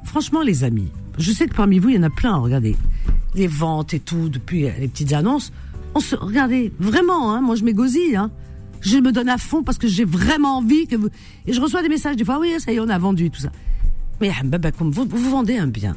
[0.03, 2.35] franchement, les amis, je sais que parmi vous, il y en a plein.
[2.37, 2.75] Regardez,
[3.35, 5.51] les ventes et tout, depuis les petites annonces.
[5.95, 8.15] On se, regardez, vraiment, hein, moi je m'égosille.
[8.15, 8.31] Hein.
[8.81, 11.09] Je me donne à fond parce que j'ai vraiment envie que vous.
[11.45, 13.41] Et je reçois des messages des fois, oui, ça y est, on a vendu tout
[13.41, 13.51] ça.
[14.19, 15.95] Mais Hambaba, comme vous, vous vendez un bien.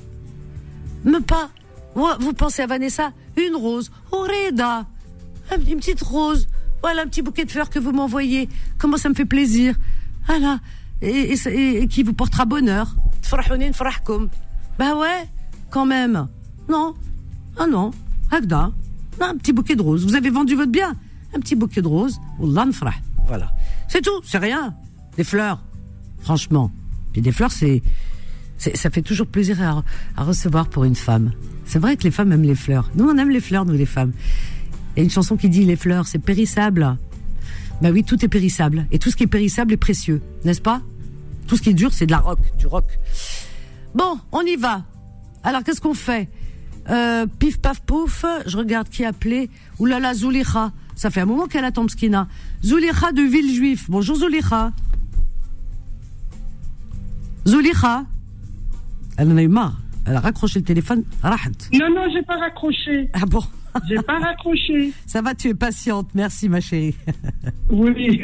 [1.04, 1.50] Même pas.
[1.94, 3.12] Vous, pensez à Vanessa?
[3.36, 3.90] Une rose.
[4.10, 4.86] Oreda.
[5.68, 6.48] Une petite rose.
[6.82, 8.48] Voilà un petit bouquet de fleurs que vous m'envoyez.
[8.78, 9.76] Comment ça me fait plaisir.
[10.26, 10.60] Voilà.
[11.02, 12.96] Et- et qui vous portera bonheur.
[14.78, 15.28] Bah ouais,
[15.70, 16.28] quand même.
[16.68, 16.94] Non.
[17.56, 17.92] Ah non.
[18.30, 18.72] Hagda.
[19.20, 20.04] Non, un petit bouquet de roses.
[20.04, 20.96] Vous avez vendu votre bien.
[21.34, 22.18] Un petit bouquet de roses.
[23.26, 23.52] Voilà.
[23.88, 24.20] C'est tout.
[24.24, 24.74] C'est rien.
[25.16, 25.62] Des fleurs.
[26.20, 26.72] Franchement.
[27.12, 27.82] Puis des fleurs, c'est,
[28.58, 29.84] ça fait toujours plaisir
[30.16, 31.32] à, recevoir pour une femme.
[31.64, 32.90] C'est vrai que les femmes aiment les fleurs.
[32.96, 34.12] Nous, on aime les fleurs, nous, les femmes.
[34.96, 36.96] Il y a une chanson qui dit les fleurs, c'est périssable.
[37.80, 38.86] Bah oui, tout est périssable.
[38.90, 40.82] Et tout ce qui est périssable est précieux, n'est-ce pas?
[41.46, 42.86] Tout ce qui est dur, c'est de la rock, du rock.
[43.94, 44.82] Bon, on y va.
[45.42, 46.28] Alors, qu'est-ce qu'on fait?
[46.90, 48.24] Euh, Pif, paf, pouf.
[48.46, 49.50] Je regarde qui a appelé.
[49.78, 50.72] Oulala, Zoulikha.
[50.96, 52.28] Ça fait un moment qu'elle attend, Skina.
[52.64, 53.88] Zoulikha de Villejuif.
[53.90, 54.72] Bonjour, Zoulikha.
[57.46, 58.04] Zoulikha.
[59.16, 59.78] Elle en a eu marre.
[60.06, 61.04] Elle a raccroché le téléphone.
[61.22, 61.50] Rahat.
[61.72, 63.10] Non, non, j'ai pas raccroché.
[63.12, 63.42] Ah bon?
[63.88, 64.92] J'ai pas raccroché.
[65.06, 66.08] Ça va, tu es patiente.
[66.14, 66.94] Merci, ma chérie.
[67.70, 68.20] Oui.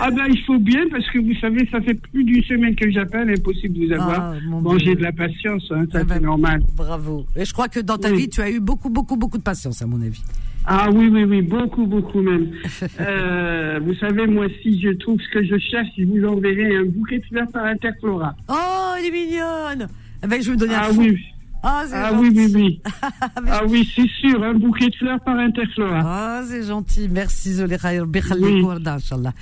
[0.00, 2.90] Ah ben, il faut bien parce que vous savez, ça fait plus d'une semaine que
[2.90, 4.32] j'appelle, impossible de vous avoir.
[4.32, 6.62] Ah, bon, j'ai de la patience, hein, ça Ah ben, c'est normal.
[6.76, 7.26] Bravo.
[7.36, 8.22] Et je crois que dans ta Oui.
[8.22, 10.22] vie, tu as eu beaucoup, beaucoup, beaucoup de patience, à mon avis.
[10.64, 12.50] Ah oui, oui, oui, beaucoup, beaucoup même.
[13.00, 16.84] Euh, vous savez, moi, si je trouve ce que je cherche, je vous enverrai un
[16.86, 18.34] bouquet de fleurs par Interflora.
[18.48, 19.88] Oh, elle est mignonne.
[20.24, 21.00] Eh ben, je vais me donner Ah un fou.
[21.02, 21.18] oui,
[21.62, 22.20] Ah, ah gentil.
[22.20, 22.80] oui, oui, oui.
[23.48, 26.00] Ah oui, c'est sûr, un bouquet de fleurs par Interflora.
[26.04, 27.08] Ah, c'est gentil.
[27.10, 27.90] Merci, Zoléra.
[27.92, 28.64] Oui.
[28.86, 29.32] Inch'Allah.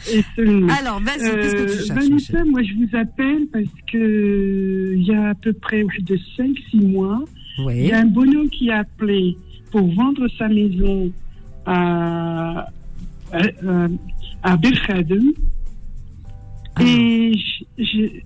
[0.81, 4.95] Alors, vas-y, qu'est-ce que tu Euh, cherches Vanessa, chérie moi je vous appelle parce que
[4.97, 7.21] il y a à peu près de 5-6 mois,
[7.59, 7.87] il Oui.
[7.87, 9.37] y a un bonhomme qui a appelé
[9.71, 11.13] pour vendre sa maison
[11.67, 12.67] à,
[13.33, 13.87] à, à-
[14.43, 14.57] à.
[16.75, 16.83] Ah.
[16.83, 17.33] Et
[17.79, 18.21] je- je-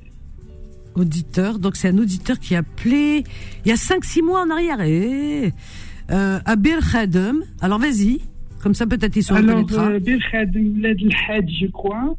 [0.95, 1.59] Auditeur.
[1.59, 3.25] Donc, c'est un auditeur qui a appelé
[3.65, 4.81] il y a 5-6 mois en arrière.
[4.83, 5.53] Et,
[6.11, 7.43] euh, à Bir Khadem.
[7.61, 8.21] Alors, vas-y.
[8.63, 12.15] Comme ça, peut-être il se alors, euh, El Had, je crois.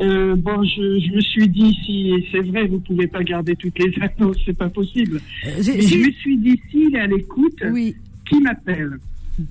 [0.00, 3.78] Euh, bon, je, je me suis dit, si c'est vrai, vous pouvez pas garder toutes
[3.80, 5.20] les annonces, c'est pas possible.
[5.46, 7.96] Euh, si- je me suis dit, s'il est à l'écoute, Oui.
[8.30, 8.98] qui m'appelle?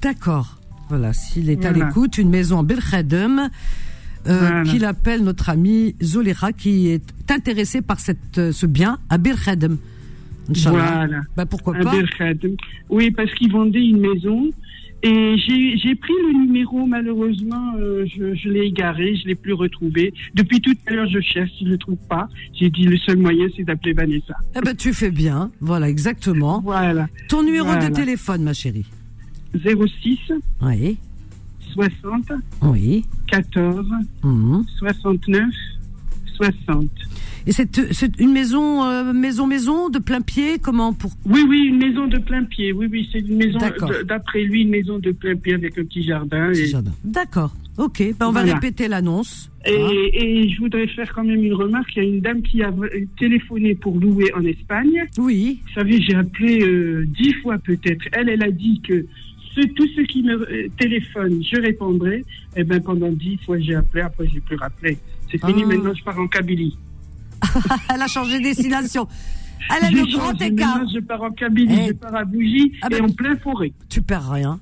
[0.02, 0.58] D'accord.
[0.90, 3.50] Voilà, s'il est à l'écoute, une maison en Belkhadem,
[4.28, 4.64] euh, Voilà.
[4.64, 9.18] qu'il appelle notre ami Zolera qui est intéressé par cette, euh, ce bien à.
[10.50, 10.92] Inch'Allah.
[11.06, 11.22] Voilà.
[11.36, 11.92] Bah, pourquoi Un pas.
[12.90, 14.50] Oui, parce qu'ils vendaient une maison.
[15.04, 20.12] Et j'ai pris le numéro, malheureusement, euh, je, je l'ai égaré, je l'ai plus retrouvé.
[20.34, 22.28] Depuis tout à l'heure, je cherche, je ne le trouve pas.
[22.60, 24.34] J'ai dit, le seul moyen, c'est d'appeler Vanessa.
[24.56, 25.52] Eh ben, tu fais bien.
[25.62, 26.62] Voilà, exactement.
[26.62, 27.08] Voilà.
[27.30, 27.90] Ton numéro Voilà.
[27.90, 28.86] de téléphone, ma chérie?
[29.54, 30.18] 06
[30.64, 30.98] Oui.
[31.78, 32.32] 60
[32.64, 33.06] Oui.
[33.28, 33.86] 14
[34.24, 34.66] Mhm.
[34.80, 35.46] 69
[36.38, 36.88] 60.
[37.48, 41.78] Et c'est une maison, euh, maison, maison, de plein pied, comment pour Oui, oui, une
[41.78, 42.74] maison de plein pied.
[42.74, 43.58] Oui, oui, c'est une maison,
[44.06, 46.50] d'après lui, une maison de plein pied avec un petit jardin.
[46.52, 47.56] Petit Et, jardin D'accord.
[47.78, 48.04] Ok.
[48.20, 49.50] Ben, on va répéter l'annonce.
[49.66, 51.96] Et, Hein et je voudrais faire quand même une remarque.
[51.96, 52.74] Il y a une dame qui a
[53.18, 55.06] téléphoné pour louer en Espagne.
[55.18, 55.62] Oui.
[55.68, 58.04] Vous savez, j'ai appelé euh, dix fois peut-être.
[58.14, 59.06] Elle, elle a dit que
[59.62, 62.24] ce, tous ceux qui me euh, téléphonent, je répondrai.
[62.56, 64.04] Et ben pendant dix fois, j'ai appelé.
[64.04, 64.98] Après, j'ai plus rappelé.
[65.32, 65.64] C'est fini.
[65.64, 65.68] Ah.
[65.68, 66.78] Maintenant, je pars en Kabylie.
[67.94, 69.08] Elle a changé de destination.
[69.78, 70.82] Elle a le grand écart.
[70.94, 71.76] Je pars en Kabylie.
[71.82, 71.88] Eh.
[71.88, 73.74] Je pars à Bougie Ah et ben- en plein forêt.
[73.90, 74.60] Tu perds rien.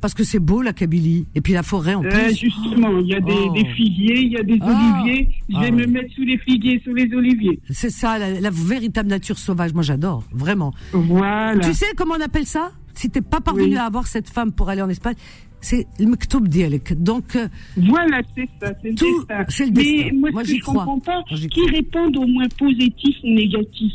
[0.00, 1.26] Parce que c'est beau la Kabylie.
[1.34, 2.36] Et puis la forêt en Euh, plus.
[2.36, 3.52] justement, il y a des, Oh.
[3.54, 5.02] des figuiers, il y a des Ah.
[5.02, 5.28] oliviers.
[5.48, 5.70] Je Ah vais ouais.
[5.72, 7.58] me mettre sous les figuiers, sous les oliviers.
[7.70, 9.72] C'est ça, la, la véritable nature sauvage.
[9.72, 10.72] Moi, j'adore, vraiment.
[10.92, 11.58] Voilà.
[11.60, 12.72] Tu sais comment on appelle ça?
[12.96, 13.76] Si t'es pas parvenu Oui.
[13.76, 15.14] à avoir cette femme pour aller en Espagne,
[15.60, 17.00] c'est le mektoub dialek.
[17.02, 19.38] Donc, euh, Voilà, c'est ça, c'est le destin.
[19.38, 20.16] le Mais destin.
[20.16, 21.70] moi, Moi, je comprends pas, qui crois.
[21.70, 23.92] répondent au moins positif ou négatif?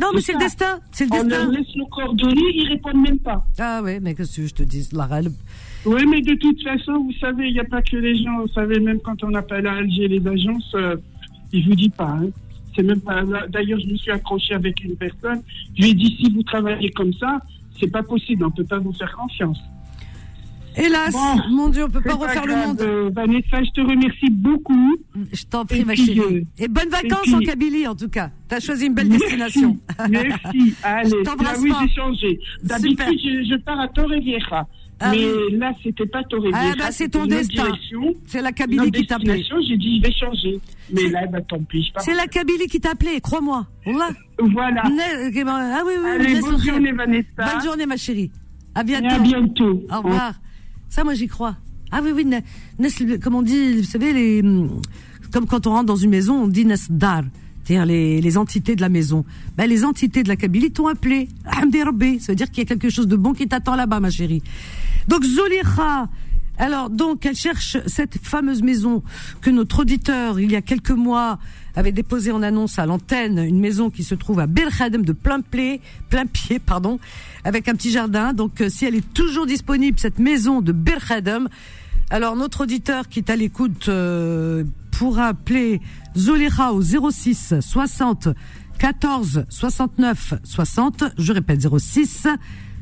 [0.00, 0.78] non, mais C'est le destin.
[0.92, 3.44] C'est le On leur laisse nos coordonnées, ils répondent même pas.
[3.58, 5.30] Ah ouais, mais qu'est-ce que je te dis, elle-
[5.86, 8.38] Oui, mais de toute façon, vous savez, il n'y a pas que les gens.
[8.40, 10.96] Vous savez, même quand on appelle à Alger les agences, euh,
[11.52, 12.10] ils vous disent pas.
[12.20, 12.28] hein.
[12.76, 13.22] C'est même pas.
[13.48, 15.42] D'ailleurs, je me suis accroché avec une personne.
[15.76, 17.38] Je lui ai dit si vous travaillez comme ça,
[17.80, 18.44] c'est pas possible.
[18.44, 19.58] On peut pas vous faire confiance.
[20.76, 22.80] Hélas, Bon, mon Dieu, on peut pas refaire le monde.
[22.80, 24.96] euh, Vanessa, je te remercie beaucoup.
[25.32, 26.18] Je t'en prie, Et ma chérie.
[26.18, 28.30] euh, Et bonnes vacances puis- en Kabylie, en tout cas.
[28.48, 29.78] T'as choisi une belle destination.
[30.10, 30.74] Merci.
[30.82, 32.40] Allez, Je t'embrasse ah oui, j'ai changé.
[32.64, 34.66] D'habitude, je, je pars à Torrevieja.
[35.00, 35.56] Ah mais oui.
[35.58, 37.66] là, c'était pas Torre Ah, bah, c'est ton destin.
[38.26, 39.42] C'est la Kabylie qui t'appelait.
[39.68, 40.60] J'ai dit, je vais changer.
[40.92, 41.90] Mais là, bah, tant pis.
[41.98, 43.66] C'est la Kabylie qui t'appelait, crois-moi.
[43.84, 44.10] Voilà.
[44.38, 47.26] Ok, bon, Ah oui, oui, Allez, bonne journée, Vanessa.
[47.36, 48.30] Bonne journée, ma chérie.
[48.74, 49.14] À Et bientôt.
[49.14, 49.82] à bientôt.
[49.92, 50.34] Au revoir.
[50.88, 51.56] Ça, moi, j'y crois.
[51.90, 54.80] Ah oui, oui, comme on dit, vous savez, les, hum,
[55.32, 57.22] comme quand on rentre dans une maison, on dit Nesdar,
[57.64, 59.24] c'est-à-dire les, les entités de la maison.
[59.56, 61.28] Ben, les entités de la Kabylie t'ont appelé.
[61.46, 62.20] Hamdi.
[62.20, 64.42] Ça veut dire qu'il y a quelque chose de bon qui t'attend là-bas, ma chérie.
[65.08, 66.08] Donc, Zolikha.
[66.56, 69.02] Alors, donc, elle cherche cette fameuse maison
[69.40, 71.40] que notre auditeur, il y a quelques mois,
[71.74, 75.40] avait déposé en annonce à l'antenne, une maison qui se trouve à Belkhadem de plein
[75.40, 77.00] pied, plein pied, pardon,
[77.42, 78.32] avec un petit jardin.
[78.34, 81.48] Donc, euh, si elle est toujours disponible, cette maison de Belkhadem,
[82.10, 84.62] alors notre auditeur qui est à l'écoute euh,
[84.98, 85.80] pourra appeler
[86.16, 88.28] Zolikha au 06 60
[88.78, 91.04] 14 69 60.
[91.18, 92.26] Je répète 06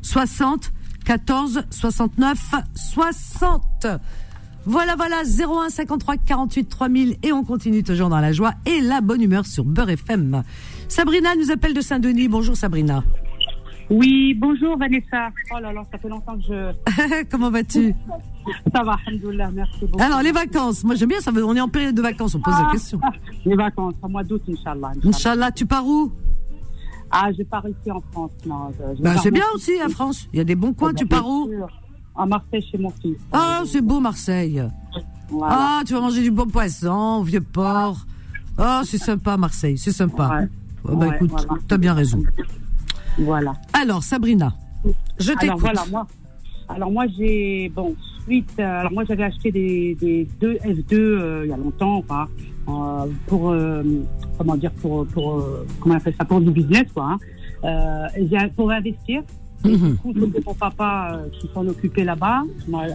[0.03, 0.73] 60
[1.05, 2.39] 14 69
[2.75, 3.87] 60.
[4.65, 9.01] Voilà, voilà, 01 53 48 3000 et on continue toujours dans la joie et la
[9.01, 10.45] bonne humeur sur Beurre FM.
[10.89, 12.29] Sabrina nous appelle de Saint-Denis.
[12.29, 13.03] Bonjour Sabrina.
[13.91, 15.31] Oui, bonjour Vanessa.
[15.55, 17.25] Oh là là, ça fait longtemps que je.
[17.31, 17.95] Comment vas-tu?
[18.75, 20.03] Ça va, alhamdoulilah, merci beaucoup.
[20.03, 22.41] Alors les vacances, moi j'aime bien ça, veut- on est en période de vacances, on
[22.41, 23.01] pose la question.
[23.45, 24.93] Les vacances, au mois d'août, Inch'Allah.
[25.05, 25.51] Inch'Allah.
[25.53, 26.11] Tu pars où?
[27.11, 28.31] Ah, je pars ici en France.
[28.47, 30.95] Non, je- Ben, pars C'est bien aussi à France, il y a des bons coins,
[30.95, 31.51] tu pars où?
[32.17, 33.17] À Marseille, chez mon fils.
[33.33, 34.63] Ah, c'est beau Marseille.
[35.31, 35.55] Voilà.
[35.59, 38.07] Ah, tu vas manger du bon poisson, au vieux port.
[38.59, 40.29] Ah, c'est sympa Marseille, c'est sympa.
[40.29, 40.49] Ouais.
[40.85, 41.55] Oh, bah Ouais, écoute, voilà.
[41.69, 42.23] t'as bien raison.
[43.19, 43.53] Voilà.
[43.73, 44.53] Alors Sabrina,
[45.19, 45.61] je Alors t'écoute.
[45.61, 46.07] voilà, moi.
[46.69, 47.95] Alors moi j'ai bon
[48.25, 48.51] suite.
[48.59, 52.27] euh, alors moi j'avais acheté des, des deux F2 euh, il y a longtemps, enfin,
[52.69, 53.83] euh, pour euh,
[54.39, 57.19] comment dire pour pour euh, comment on appelle ça pour du business quoi.
[57.65, 58.09] Hein.
[58.21, 59.23] Euh, pour investir.
[59.65, 59.91] Mhm.
[59.93, 62.43] Du coup, c'était mon papa euh, qui s'en occupait là-bas,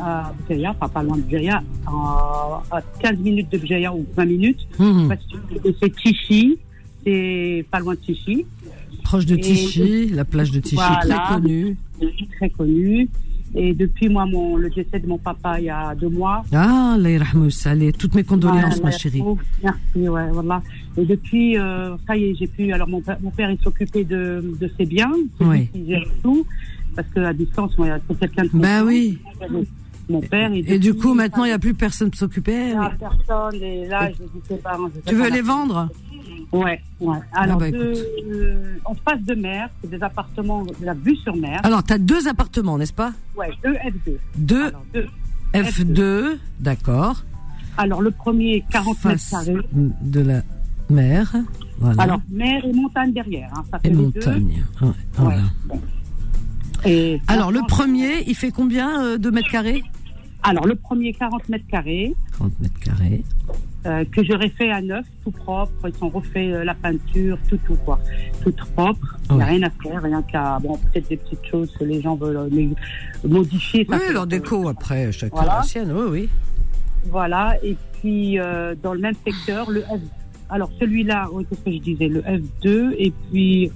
[0.01, 4.25] à Bouteilla, enfin pas loin de Bouteilla, à, à 15 minutes de Bouteilla ou 20
[4.25, 4.67] minutes.
[4.77, 5.07] Mhm.
[5.07, 6.57] Parce que c'est Tichy,
[7.71, 8.45] pas loin de Tichy.
[9.03, 10.99] Proche de Et- Tichy, la plage de Tichy, Voilà.
[11.27, 11.77] très connue.
[12.37, 13.07] très connu.
[13.55, 16.43] Et depuis moi, mon, le décès de mon papa il y a deux mois.
[16.53, 16.97] Ah,
[17.49, 17.93] saleh.
[17.93, 19.23] toutes mes condoléances, ma chérie.
[19.25, 20.61] oh, Merci, ouais, voilà.
[20.97, 22.71] Et depuis, euh, ça y est, j'ai pu.
[22.73, 25.67] Alors mon père, mon père il s'occupait de, de ses biens, Oui.
[25.73, 26.45] qui gère tout,
[26.95, 27.71] parce qu'à distance,
[28.09, 29.17] c'est quelqu'un de Ben oui.
[30.09, 30.51] Mon père.
[30.53, 32.69] Et du depuis, coup, maintenant, il n'y a plus personne pour s'occuper.
[32.71, 33.61] il a personne.
[33.61, 34.77] Et là, je dis c'est pas.
[34.87, 35.89] je sais Tu veux les vendre?
[36.51, 37.17] Ouais, ouais.
[37.33, 37.93] Alors, bah, deux,
[38.31, 41.59] euh, en face de mer, c'est des appartements de la vue sur mer.
[41.63, 43.13] Alors, tu as deux appartements, n'est-ce pas?
[43.35, 44.17] Ouais, deux F2.
[44.37, 45.07] Deux Alors, deux.
[45.53, 47.23] F2, d'accord.
[47.77, 49.55] Alors, le premier, 40 mètres carrés.
[49.73, 50.41] de la
[50.89, 51.35] mer.
[51.79, 52.03] Voilà.
[52.03, 53.49] Alors, mer et montagne derrière.
[53.55, 54.63] Hein, ça fait et montagne.
[54.81, 55.41] Ouais, voilà.
[56.85, 59.83] Et Alors, le premier, il fait combien euh, de mètres carrés?
[60.43, 63.23] Alors, le premier, 40 mètres carrés, 30 mètres carrés.
[63.85, 65.71] Euh, que j'aurais fait à neuf, tout propre.
[65.87, 67.99] Ils sont refaits euh, la peinture, tout, tout, quoi.
[68.43, 69.17] Tout propre.
[69.29, 70.59] Il n'y a rien à faire, rien qu'à.
[70.59, 72.69] Bon, peut-être des petites choses que les gens veulent euh, les
[73.27, 73.85] modifier.
[73.89, 75.57] Oui, leur déco, après, chacun Voilà.
[75.57, 75.91] la sienne.
[75.93, 76.29] Oui, oui.
[77.09, 77.55] Voilà.
[77.63, 80.01] Et puis, euh, dans le même secteur, le F.
[80.49, 83.71] Alors, celui-là, oui, qu'est-ce que je disais Le F2, et puis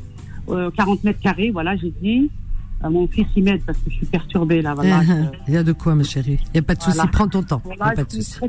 [0.50, 2.30] euh, 40 mètres carrés, voilà, j'ai dit.
[2.84, 5.00] Euh, mon fils y m'aide parce que je suis perturbée, là, voilà.
[5.00, 6.40] Euh, Il y a de quoi, ma chérie.
[6.48, 6.96] Il n'y a pas de souci.
[6.98, 7.12] Voilà.
[7.12, 7.62] Prends ton temps.
[7.66, 8.40] Il n'y Voilà, a pas de souci.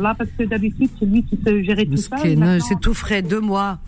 [0.00, 2.16] là, parce que d'habitude, c'est lui qui se gérait tout ça.
[2.16, 3.78] Maintenant- C'est tout frais, deux mois.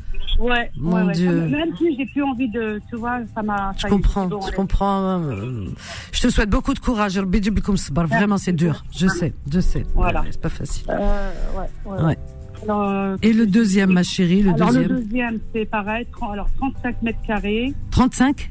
[0.40, 1.12] Ouais, Mon ouais, ouais.
[1.12, 1.46] Dieu.
[1.46, 3.72] Même si j'ai plus envie de, tu vois, ça m'a.
[3.78, 5.20] Je y comprends, je comprends.
[5.22, 5.64] euh,
[6.12, 7.16] Je te souhaite beaucoup de courage.
[7.18, 8.84] Vraiment, c'est dur.
[8.94, 9.84] Je sais, je sais.
[9.94, 10.24] Voilà.
[10.30, 10.86] C'est pas facile.
[10.90, 12.02] Euh, ouais, ouais.
[12.04, 12.18] Ouais.
[12.64, 15.00] Alors, euh, Et le deuxième, ma chérie, le alors, le deuxième.
[15.04, 16.06] deuxième, c'est pareil.
[16.32, 17.74] Alors, 35 mètres carrés.
[17.90, 18.50] 35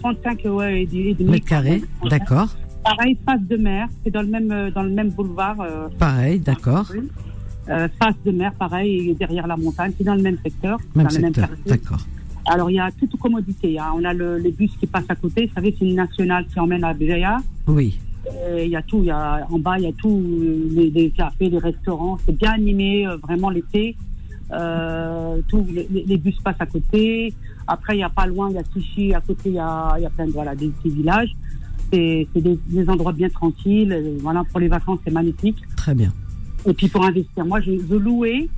[0.00, 1.30] 35, ouais, et, demi.
[1.30, 1.82] mètres carrés.
[2.08, 2.48] D'accord.
[2.84, 3.88] Pareil, face de mer.
[4.04, 5.60] C'est dans le même, euh, dans le même boulevard.
[5.60, 6.90] Euh, Pareil, d'accord.
[7.68, 9.92] euh, face de mer, pareil, et derrière la montagne.
[9.98, 10.78] C'est dans le même secteur.
[10.94, 11.48] Même secteur.
[11.66, 12.00] D'accord.
[12.48, 13.78] Alors, il y a toute commodité.
[13.78, 13.92] hein.
[13.96, 15.46] On a le, les bus qui passent à côté.
[15.46, 17.38] Vous savez, c'est une nationale qui emmène à Béjaïa.
[17.66, 17.98] Oui.
[18.58, 20.20] Il y a tout, y a, en bas, il y a tout,
[20.74, 23.96] les, les cafés, les restaurants, c'est bien animé, euh, vraiment l'été.
[24.52, 27.34] Euh, tout, les, bus passent à côté.
[27.66, 29.96] Après, il y a pas loin, il y a Tichy, à côté, il y a,
[29.98, 31.34] y a plein de voilà, des petits villages.
[31.92, 33.92] C'est des, des endroits bien tranquilles.
[33.92, 35.58] Euh, Voilà, pour les vacances, c'est magnifique.
[35.76, 36.12] Très bien.
[36.64, 38.48] Et puis pour investir, moi, je, je louais,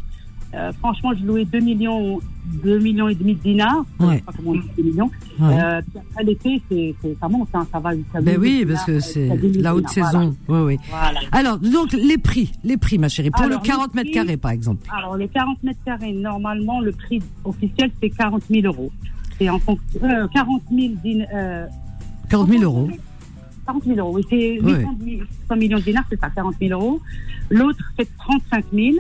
[0.54, 2.20] euh, franchement, je louais 2 millions,
[2.64, 3.84] 2 millions et demi de dinars.
[4.00, 4.16] Je Ouais.
[4.16, 5.10] sais pas comment on dit 2 millions.
[5.40, 5.60] Ouais.
[5.62, 8.58] Euh, puis après l'été, c'est, c'est- ça monte, hein, ça va jusqu'à Ben 10 oui,
[8.58, 10.26] dinars, parce que c'est jusqu'à 10 000 la haute dinars, voilà.
[10.26, 10.36] saison.
[10.48, 10.78] Oui, oui.
[10.90, 11.20] Voilà.
[11.32, 14.36] Alors, donc, les prix, les prix, ma chérie, pour Alors, le 40 les mètres carrés,
[14.36, 14.86] par exemple.
[14.96, 18.90] Alors, les 40 mètres carrés, normalement, le prix officiel, c'est 40 000 euros.
[19.38, 21.66] C'est en fonction, euh, 40 000 din- euh,
[22.28, 22.88] 40 000 euros.
[23.66, 24.16] 40 000 euros.
[24.16, 24.84] Oui, c'est Ouais.
[25.04, 27.00] 800 millions de dinars, c'est ça, 40 000 euros.
[27.50, 28.96] L'autre, c'est 35 000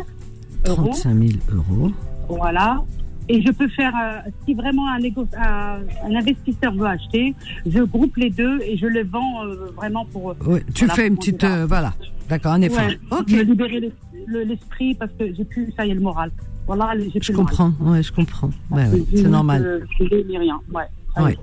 [0.66, 0.82] euros.
[0.92, 1.90] 35 000 euros.
[2.28, 2.82] Voilà.
[3.30, 7.34] Et je peux faire, euh, si vraiment un, négo- un, un investisseur veut acheter,
[7.66, 10.34] je groupe les deux et je les vends euh, vraiment pour.
[10.46, 11.92] Ouais, tu Voilà, fais une petite, euh, voilà,
[12.28, 12.86] d'accord, un effort.
[12.86, 13.92] Ouais, ok, me libérer l'es-
[14.26, 16.30] le- l'esprit parce que j'ai plus, ça y est, le moral.
[16.66, 17.54] Voilà, j'ai plus je le moral.
[17.56, 18.50] comprends, ouais, je comprends.
[18.70, 19.86] Ouais, ouais, c'est normal.
[19.98, 20.58] Je ni rien.
[20.74, 20.84] Ouais.
[21.22, 21.36] Ouais.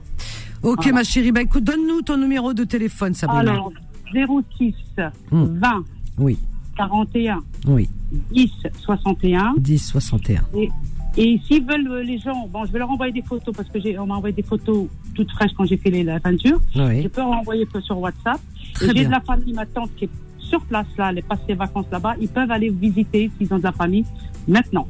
[0.63, 0.91] Ok, Voilà.
[0.93, 3.52] ma chérie, bah écoute, donne-nous ton numéro de téléphone, Sabrina.
[3.52, 3.71] Alors,
[4.58, 4.74] 06
[5.32, 5.60] Hmm.
[5.60, 5.84] 20
[6.17, 6.38] Oui,
[6.78, 7.89] 41 oui,
[8.32, 9.54] 10 61.
[9.58, 10.41] 10, 61.
[10.56, 10.69] Et,
[11.17, 13.80] et s'ils veulent, euh, les gens, bon, je vais leur envoyer des photos parce que
[13.80, 16.60] j'ai, on m'a envoyé des photos toutes fraîches quand j'ai fait les- la peinture.
[16.75, 18.39] Je Oui, peux leur envoyer sur WhatsApp.
[18.82, 21.56] J'ai de la famille, ma tante qui est sur place là, elle est passée les
[21.56, 22.15] vacances là-bas.
[22.21, 24.06] Ils peuvent aller visiter s'ils ont de la famille
[24.47, 24.88] maintenant.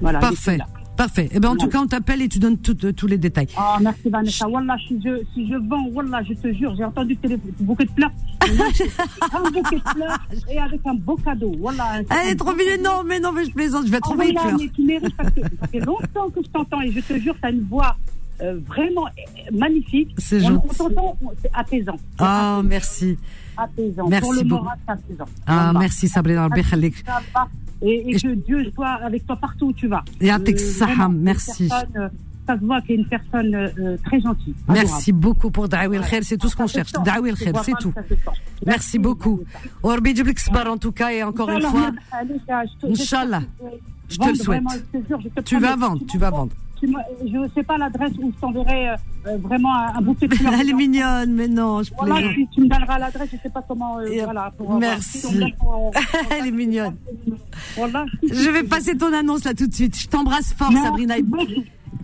[0.00, 0.18] Voilà.
[0.20, 0.66] parfait, je là.
[0.98, 1.30] Parfait.
[1.32, 3.46] Eh ben, en tout cas, on t'appelle et tu donnes euh, tous les détails.
[3.56, 4.46] Ah, merci Vanessa.
[4.48, 7.16] Wallah, si je, si je vends, Wallah, je te jure, j'ai entendu
[7.60, 8.10] bouquet de fleurs.
[9.32, 10.18] un bouquet de fleurs
[10.50, 11.54] et avec un beau cadeau.
[11.58, 12.00] Wallah.
[12.00, 12.82] un- Elle est trop mignonne.
[12.82, 14.56] Non, mais non, mais je plaisante, je vais Ah, trouver une fleur.
[14.58, 17.34] mais tu mérites parce que ça fait longtemps que je t'entends et je te jure,
[17.40, 17.96] tu as une voix
[18.42, 19.10] euh, vraiment euh,
[19.56, 20.10] magnifique.
[20.18, 20.66] C'est gentil.
[20.70, 21.96] On t'entend, on- c'est apaisant.
[22.18, 23.16] Ah, merci.
[23.58, 24.08] Apaisant.
[24.08, 24.62] merci Pour le beaucoup.
[24.64, 25.24] moral, c'est apaisant.
[25.46, 26.48] Ah, merci, Sabrina.
[27.80, 30.02] Et, et que Dieu soit avec toi partout où tu vas.
[30.20, 30.38] Et Euh,
[30.80, 31.68] vraiment, merci.
[31.68, 32.08] personne, euh,
[32.48, 34.54] Ça se voit qu'il est une personne euh, euh, très gentille.
[34.66, 34.86] adorable.
[34.88, 36.92] Merci beaucoup pour Daoui el Khair, c'est tout ce qu'on cherche.
[36.92, 37.92] Daoui el Tu Khair, c'est tout.
[38.64, 39.40] Merci beaucoup.
[39.82, 43.42] Orbi du Blixbar, en tout cas, et encore une fois, Vanessa, je te- Inch'Allah.
[44.08, 44.62] je te le souhaite.
[45.44, 46.52] tu vas vendre, tu vas vendre.
[46.86, 50.52] Je ne sais pas l'adresse où je t'enverrai euh, euh, vraiment un, bouquet de fleurs.
[50.60, 52.34] Elle est mignonne, mais non, je Voilà, plaisante.
[52.34, 53.98] tu, tu me donneras l'adresse, je ne sais pas comment.
[53.98, 55.18] euh, voilà, pour avoir- merci.
[55.18, 55.90] si ton-
[56.30, 56.96] Elle est mignonne.
[57.76, 58.04] Voilà.
[58.22, 59.98] Je vais passer ton annonce là tout de suite.
[59.98, 61.16] Je t'embrasse fort, Sabrina,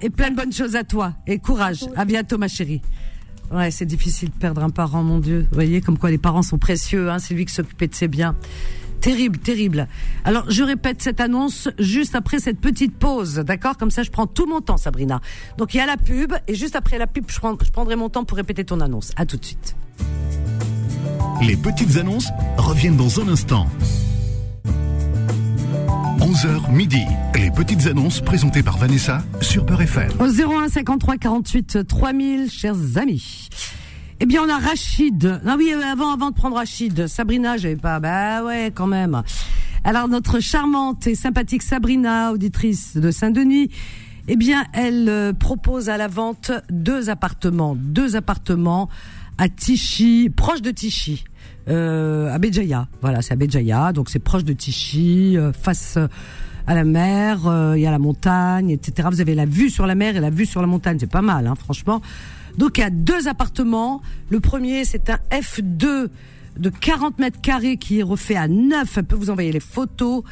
[0.00, 1.12] et plein de bonnes choses à toi.
[1.26, 1.84] Et courage.
[1.96, 2.82] À bientôt, ma chérie.
[3.52, 5.46] Ouais, c'est difficile de perdre un parent, mon Dieu.
[5.50, 7.18] Vous voyez, comme quoi les parents sont précieux, hein.
[7.18, 8.34] C'est lui qui s'occupait de ses biens.
[9.04, 9.86] Terrible, terrible.
[10.24, 13.76] Alors, je répète cette annonce juste après cette petite pause, d'accord?
[13.76, 15.20] Comme ça, je prends tout mon temps, Sabrina.
[15.58, 17.96] Donc, il y a la pub, et juste après la pub, je, prends- je prendrai
[17.96, 19.12] mon temps pour répéter ton annonce.
[19.16, 19.76] À tout de suite.
[21.42, 23.66] Les petites annonces reviennent dans un instant.
[26.20, 27.02] 11h midi.
[27.34, 30.10] Les petites annonces présentées par Vanessa sur Peur FM.
[30.18, 33.48] Au 01 53 48 3000, chers amis.
[34.20, 35.40] Eh bien, on a Rachid.
[35.44, 37.98] Ah oui, euh, avant, avant de prendre Rachid, Sabrina, j'avais pas.
[38.00, 39.22] Bah ouais, quand même.
[39.82, 43.70] Alors, notre charmante et sympathique Sabrina, auditrice de Saint-Denis,
[44.28, 48.88] eh bien, elle euh, propose à la vente deux appartements, deux appartements
[49.36, 51.24] à Tichy, proche de Tichy,
[51.68, 52.88] euh, à Béjaïa.
[53.02, 55.98] Voilà, c'est à Béjaïa, donc c'est proche de Tichy, euh, face
[56.66, 57.40] à la mer,
[57.76, 59.08] il y a la montagne, etc.
[59.10, 61.20] Vous avez la vue sur la mer et la vue sur la montagne, c'est pas
[61.20, 62.00] mal, hein, franchement.
[62.58, 64.02] Donc il y a deux appartements.
[64.30, 66.08] Le premier, c'est un F2
[66.58, 68.96] de 40 mètres carrés qui est refait à neuf.
[68.96, 70.22] Elle peut vous envoyer les photos.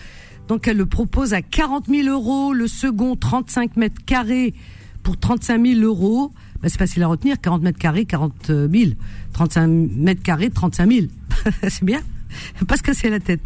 [0.48, 2.52] Donc elle le propose à 40 000 euros.
[2.52, 4.54] Le second, 35 mètres carrés
[5.02, 6.32] pour 35 000 euros.
[6.62, 8.92] Ben, c'est facile à retenir, 40 mètres carrés, 40 000.
[9.32, 11.06] 35 mètres carrés, 35 000.
[11.68, 12.00] c'est bien.
[12.66, 13.44] Pas se casser la tête.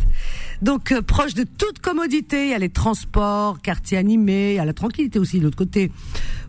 [0.63, 4.59] Donc euh, proche de toute commodité, il y a les transports, quartier animé, il y
[4.59, 5.91] a la tranquillité aussi de l'autre côté.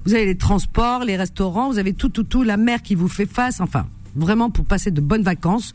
[0.05, 3.07] Vous avez les transports, les restaurants, vous avez tout, tout, tout, la mer qui vous
[3.07, 3.59] fait face.
[3.59, 5.73] Enfin, vraiment pour passer de bonnes vacances,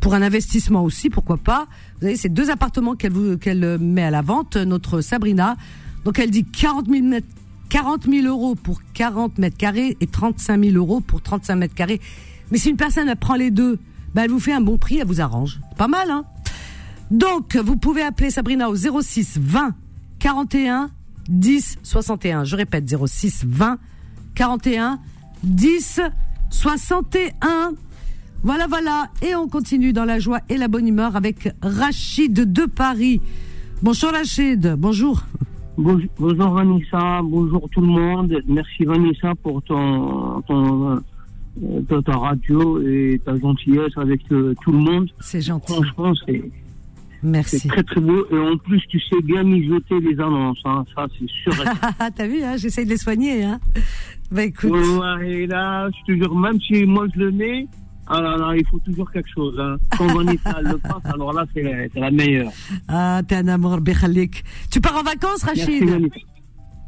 [0.00, 1.66] pour un investissement aussi, pourquoi pas.
[2.00, 5.56] Vous avez ces deux appartements qu'elle euh, met à la vente, euh, notre Sabrina.
[6.04, 7.26] Donc elle dit 40 000 mètres
[7.68, 12.00] 40 000 euros pour 40 mètres carrés et 35 000 euros pour 35 mètres carrés.
[12.50, 13.78] Mais si une personne prend les deux,
[14.14, 15.60] ben elle vous fait un bon prix, elle vous arrange.
[15.76, 16.24] Pas mal, hein
[17.10, 19.74] Donc, vous pouvez appeler Sabrina au 06 20
[20.18, 20.90] 41
[21.28, 22.44] 10 61.
[22.44, 23.78] Je répète, 06 20
[24.34, 24.98] 41
[25.42, 26.00] 10
[26.50, 27.72] 61.
[28.42, 29.08] Voilà, voilà.
[29.22, 33.20] Et on continue dans la joie et la bonne humeur avec Rachid de Paris.
[33.82, 34.74] Bonjour Rachid.
[34.78, 35.22] Bonjour,
[35.76, 38.36] bonjour Vanessa, bonjour tout le monde.
[38.46, 41.00] Merci Vanessa pour ton, ton,
[41.62, 45.10] euh, ta, ta radio et ta gentillesse avec euh, tout le monde.
[45.20, 45.72] C'est gentil.
[45.72, 46.42] Franchement, c'est
[47.20, 47.66] c'est Merci.
[47.68, 48.26] très très beau.
[48.30, 50.60] Et en plus, tu sais bien mijoter les annonces.
[50.64, 50.84] Hein.
[50.94, 51.64] Ça, c'est sûr.
[52.16, 53.42] T'as vu, hein, j'essaye de les soigner.
[53.44, 53.58] Hein.
[54.30, 57.66] Bah écoute, Ouais, et là, je te jure, même si moi je le mets,
[58.06, 59.58] ah là là, il faut toujours quelque chose.
[59.58, 59.76] Hein.
[59.96, 62.52] Quand Vanessa le passe, alors là, c'est la, c'est la meilleure.
[62.86, 64.44] ah, t'es un amour, Bekhalik.
[64.70, 65.82] Tu pars en vacances, Rachid?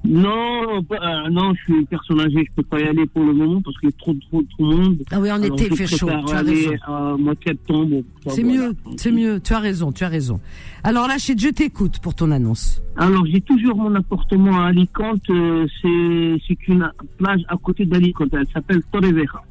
[0.03, 3.61] Non, euh, non, je suis personne âgée, je peux pas y aller pour le moment
[3.61, 4.99] parce qu'il y a trop, trop, trop de monde.
[5.11, 6.09] Ah oui, en Alors, été, il fait chaud.
[6.27, 6.75] Tu as aller raison.
[6.87, 7.97] à mois de septembre.
[8.29, 8.59] C'est Voilà.
[8.69, 9.41] mieux, c'est mieux.
[9.45, 10.41] Tu as raison, tu as raison.
[10.85, 12.83] Alors Rachid, je t'écoute pour ton annonce.
[12.97, 15.29] Alors, j'ai toujours mon appartement à Alicante.
[15.29, 18.31] euh, c'est c'est une plage à côté d'Alicante.
[18.33, 19.43] Elle s'appelle Torrevieja.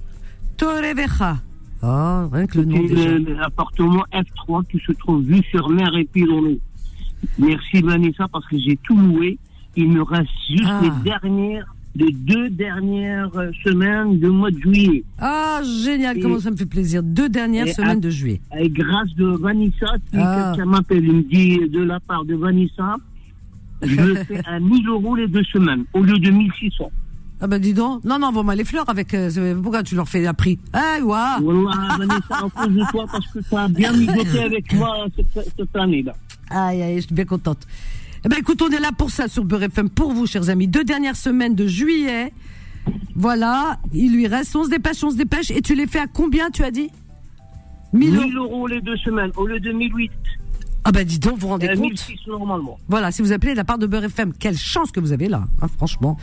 [0.57, 1.37] Torrevieja.
[1.83, 6.05] Ah, rien que le nom C'est l'appartement F3 qui se trouve vue sur mer et
[6.05, 6.57] Pilonneau.
[7.37, 9.37] Merci Vanessa parce que j'ai tout loué.
[9.79, 10.81] Il me reste juste Ah.
[10.83, 11.65] les dernières,
[11.95, 15.03] les deux dernières euh, semaines du mois de juillet.
[15.19, 17.01] Ah, génial, Et- comment ça me fait plaisir.
[17.01, 18.41] Deux dernières semaines à- de juillet.
[18.59, 20.51] Et grâce de Vanessa, si Ah.
[20.53, 22.97] quelqu'un m'appelle, il me dit de la part de Vanessa,
[23.81, 26.91] je fais à 1000 euros les deux semaines au lieu de 1600.
[27.41, 28.03] Ah ben dis donc.
[28.03, 29.13] Non, non, envoie-moi les fleurs avec...
[29.13, 30.59] euh, pourquoi tu leur fais un prix?
[30.75, 34.73] Eh, ouah Wallah, Vanessa, à cause de toi, parce que tu as bien mijoté avec
[34.73, 36.13] moi cette, cette année-là.
[36.49, 37.59] Aïe, aïe, je suis bien contente.
[38.25, 40.67] Eh ben, écoute, on est là pour ça sur Beurre FM, pour vous, chers amis.
[40.67, 42.33] Deux dernières semaines de juillet.
[43.15, 45.51] Voilà, il lui reste, on se dépêche, on se dépêche.
[45.51, 46.89] Et tu les fais à combien, tu as dit?
[47.93, 48.25] 1000 euros.
[48.25, 50.11] 1000 euros les deux semaines au lieu de 1008.
[50.85, 51.91] Ah ben, dis donc, vous vous rendez Euh, compte?
[51.91, 52.77] 1006 normalement.
[52.87, 55.27] Voilà, si vous appelez de la part de Beurre FM, quelle chance que vous avez
[55.27, 56.17] là, hein, franchement.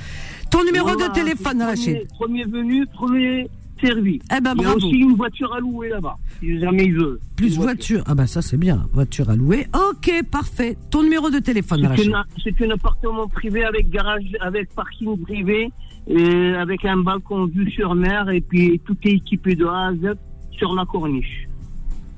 [0.51, 2.07] Ton numéro Voilà, de téléphone, Rachid.
[2.19, 3.49] premier, premier venu, premier
[3.83, 4.19] servi.
[4.35, 4.77] Eh ben, Il y a bravo.
[4.79, 7.21] aussi une voiture à louer là-bas, si jamais il veut.
[7.37, 8.03] Plus Une voiture.
[8.07, 8.87] Ah ben, ça, c'est bien.
[8.95, 9.67] Voiture à louer.
[10.09, 10.77] Ok, parfait.
[10.91, 12.07] Ton numéro de téléphone, C'est Rachid.
[12.07, 15.71] une- C'est un appartement privé avec garage, avec parking privé,
[16.07, 19.95] et avec un balcon vue sur mer, et puis tout est équipé de A à
[19.95, 20.15] Z
[20.53, 21.49] sur la corniche.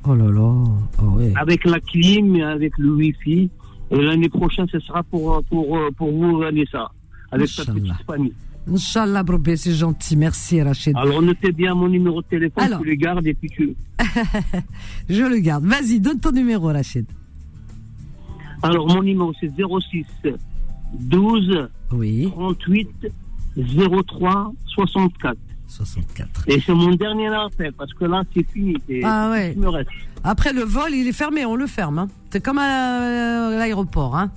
[0.05, 0.55] Oh là là.
[0.99, 1.33] Ah ouais.
[1.37, 3.51] Avec la clim, avec le wifi.
[3.91, 6.91] Et l'année prochaine, ce sera pour, pour, pour vous, Vanessa,
[7.31, 8.35] avec ta petite famille.
[8.71, 10.15] Inch'Allah, Brobé, c'est gentil.
[10.15, 10.95] Merci, Rachid.
[10.95, 12.81] Alors notez bien mon numéro de téléphone, Alors.
[12.83, 13.75] tu le gardes, et puis tu...
[15.09, 15.65] Je le garde.
[15.65, 17.07] Vas-y, donne ton numéro, Rachid.
[18.63, 20.07] Alors, mon numéro, c'est 06
[21.01, 22.89] 12 Oui, 38
[23.57, 25.37] 03 64.
[25.69, 26.45] 64.
[26.49, 28.75] Et c'est mon dernier appel, parce que là, c'est fini.
[29.05, 29.55] Ah ouais.
[29.55, 29.91] Me reste.
[30.25, 31.99] Après, le vol, il est fermé, on le ferme.
[31.99, 32.09] hein.
[32.31, 34.17] C'est comme à l'aéroport.
[34.17, 34.31] Hein.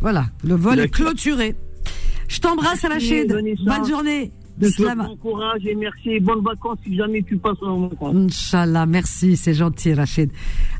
[0.00, 1.56] Voilà, le vol est clôturé.
[2.28, 3.34] Je t'embrasse, Rachid.
[3.64, 4.30] Bonne journée.
[4.60, 5.08] Je souhaite Slama.
[5.08, 8.14] bon courage et merci et bonnes vacances si jamais tu passes en vacances.
[8.14, 10.30] Inch'Allah, merci, c'est gentil, Rachid.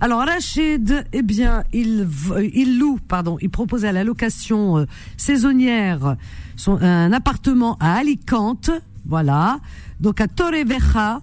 [0.01, 2.07] Alors, Rachid, eh bien, il,
[2.55, 4.85] il loue, pardon, il propose à la location euh,
[5.17, 6.17] saisonnière
[6.57, 8.71] son, un appartement à Alicante,
[9.07, 9.59] voilà,
[10.01, 11.21] donc à Torrevieja,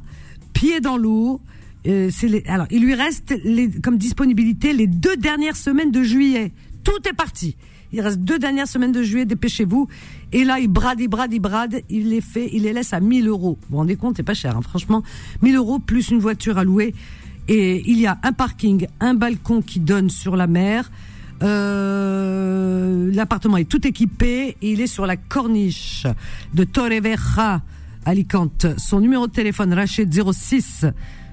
[0.54, 1.40] pied dans l'eau.
[1.88, 6.04] Euh, c'est les- alors, il lui reste les, comme disponibilité les deux dernières semaines de
[6.04, 6.52] juillet.
[6.84, 7.56] Tout est parti.
[7.94, 9.88] Il reste deux dernières semaines de juillet, dépêchez-vous.
[10.32, 13.00] Et là, il brade, il brade, il brade, il les fait, il les laisse à
[13.00, 13.58] 1000 euros.
[13.62, 15.04] Vous vous rendez compte, c'est pas cher, hein, franchement.
[15.42, 16.94] 1000 euros plus une voiture à louer.
[17.48, 20.92] Et il y a un parking, un balcon qui donne sur la mer.
[21.44, 24.56] Euh, L'appartement est tout équipé.
[24.62, 26.08] Il est sur la corniche
[26.54, 27.62] de Torrevieja,
[28.06, 28.68] Alicante.
[28.78, 30.86] Son numéro de téléphone, Rachid 06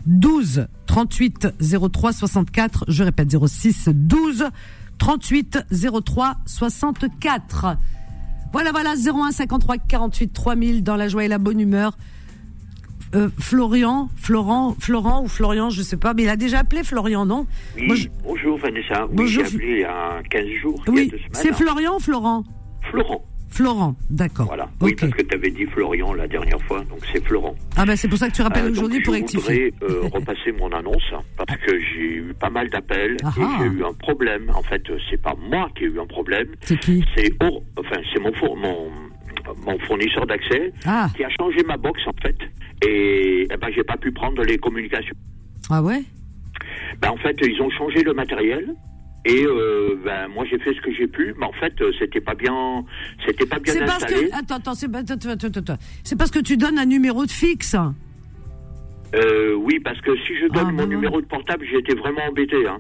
[0.07, 1.49] 12 38
[1.93, 2.85] 03 64.
[2.89, 4.47] Je répète 06 12
[4.99, 5.59] 38
[6.05, 7.77] 03 64.
[8.53, 11.97] Voilà, voilà, 01 53 48 3000 dans la joie et la bonne humeur.
[13.15, 17.25] Euh, Florian, Florent, Florent ou Florian, je sais pas, mais il a déjà appelé Florian,
[17.25, 17.47] non?
[17.77, 19.07] Oui, Moi, je- bonjour Vanessa.
[19.07, 19.45] Oui, Bonjour.
[19.47, 22.45] j'ai appelé il y a 15 jours, Oui, c'est Florian ou Florent?
[22.91, 24.47] Florent, Florent, d'accord.
[24.47, 24.69] voilà.
[24.81, 25.01] Oui, Ok.
[25.01, 27.55] parce que tu avais dit Florian la dernière fois, donc c'est Florent.
[27.77, 29.71] Ah ben c'est pour ça que tu rappelles Euh, aujourd'hui pour je rectifier.
[29.81, 33.41] voudrais euh, repasser mon annonce hein, parce que j'ai eu pas mal d'appels Ah et
[33.43, 33.57] ah.
[33.61, 34.51] j'ai eu un problème.
[34.55, 38.21] En fait, c'est pas moi qui ai eu un problème, C'est qui c'est enfin c'est
[38.21, 38.91] mon, four- mon
[39.65, 42.37] mon fournisseur d'accès Ah, qui a changé ma box en fait
[42.87, 45.17] et eh ben j'ai pas pu prendre les communications.
[45.71, 46.03] ah ouais?
[47.01, 48.75] Ben, en fait, ils ont changé le matériel.
[49.25, 52.21] Et euh, ben, moi j'ai fait ce que j'ai pu, mais en fait euh, c'était
[52.21, 52.85] pas bien,
[53.27, 54.29] c'était pas bien C'est parce installé.
[54.31, 55.77] que attends attends c'est pas- attends, attends, attends, attends.
[56.05, 57.77] c'est parce que tu donnes un numéro de fixe.
[59.15, 61.95] Euh, oui, parce que si je donne Ah, mon ben numéro de portable, j'ai été
[61.95, 62.67] vraiment embêté.
[62.67, 62.79] Hein.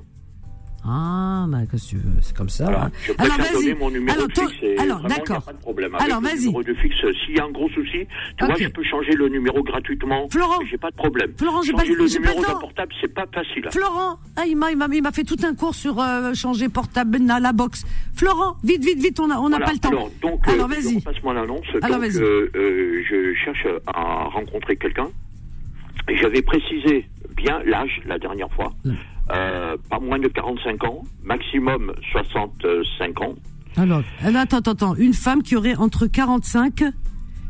[0.85, 2.65] Ah bah qu'est-ce que tu veux c'est comme ça.
[2.65, 2.85] Voilà.
[2.85, 2.91] hein.
[3.07, 3.75] Je Alors vas-y.
[3.75, 4.53] mon numéro Alors de fixe.
[4.63, 5.43] Et alors d'accord.
[5.43, 5.95] pas de problème.
[5.95, 6.39] Avec Alors, vas-y.
[6.47, 8.07] numéro de fixe, s'il y a un gros souci,
[8.39, 10.29] tu vois, je peux changer le numéro gratuitement.
[10.31, 10.59] Florent.
[10.71, 11.33] J'ai pas de problème.
[11.37, 13.65] Florent, j'ai pas- changer le j'ai pas numéro le de portable, c'est pas facile.
[13.67, 13.71] hein.
[13.71, 14.57] Florent, ah, il
[15.03, 17.85] m'a fait tout un cours sur euh, changer portable na, la box.
[18.15, 19.67] Florent, vite vite vite on a on n'a Voilà.
[19.67, 19.89] pas le temps.
[19.91, 20.97] Alors, donc, euh, Alors, je vas-y.
[20.99, 21.67] repasse mon annonce.
[21.83, 22.23] Alors, donc, vas-y.
[22.23, 25.09] euh, euh, je cherche à rencontrer quelqu'un.
[26.21, 27.07] J'avais précisé
[27.37, 28.73] bien l'âge la dernière fois.
[28.85, 28.93] Mm.
[29.31, 33.35] Euh, pas moins de 45 ans, maximum 65 ans.
[33.77, 36.83] Alors, alors, attends attends attends, une femme qui aurait entre 45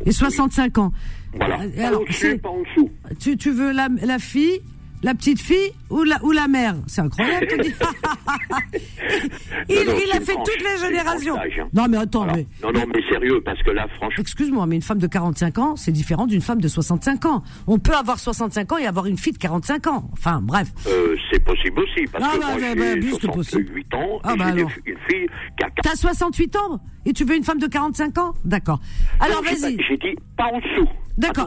[0.04, 0.92] et 65 ans.
[1.34, 1.60] Voilà.
[1.60, 2.90] Euh, Pas alors, au-dessus, c'est- pas en dessous.
[3.20, 4.60] tu, tu veux la, la fille,
[5.02, 7.74] la petite fille ou la, ou la mère C'est incroyable, tu dis.
[9.68, 11.36] il Non, non, il a fait toutes les générations.
[11.36, 11.68] hein.
[11.72, 12.46] Non, mais attends, mais.
[12.62, 15.76] Non, non, mais sérieux, parce que là, franchement, Excuse-moi, mais une femme de 45 ans,
[15.76, 17.42] c'est différent d'une femme de 65 ans.
[17.66, 20.10] On peut avoir 65 ans et avoir une fille de 45 ans.
[20.12, 20.68] Enfin, bref.
[20.86, 22.04] euh, c'est possible aussi.
[22.12, 24.46] Parce Ah, que bah, moi, bah, bah, j'ai plus que 68 ans Ah, et bah,
[24.54, 25.28] j'ai une fille
[25.58, 28.34] qui a 40 T'as 68 ans et tu veux une femme de 45 ans?
[28.44, 28.80] D'accord.
[29.20, 29.78] Alors vas-y.
[29.88, 30.88] J'ai dit pas en dessous.
[31.16, 31.46] D'accord.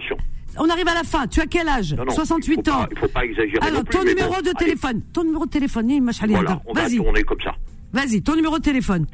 [0.57, 1.27] On arrive à la fin.
[1.27, 1.93] Tu as quel âge?
[1.93, 2.81] Non, non, 68 il faut ans.
[2.83, 3.59] Pas, il faut pas exagérer.
[3.67, 5.01] Alors, plus, ton numéro bon, de allez, téléphone.
[5.13, 5.87] Ton numéro de téléphone.
[6.29, 7.55] Voilà, on va tourner comme ça.
[7.93, 9.05] Vas-y, ton numéro de téléphone.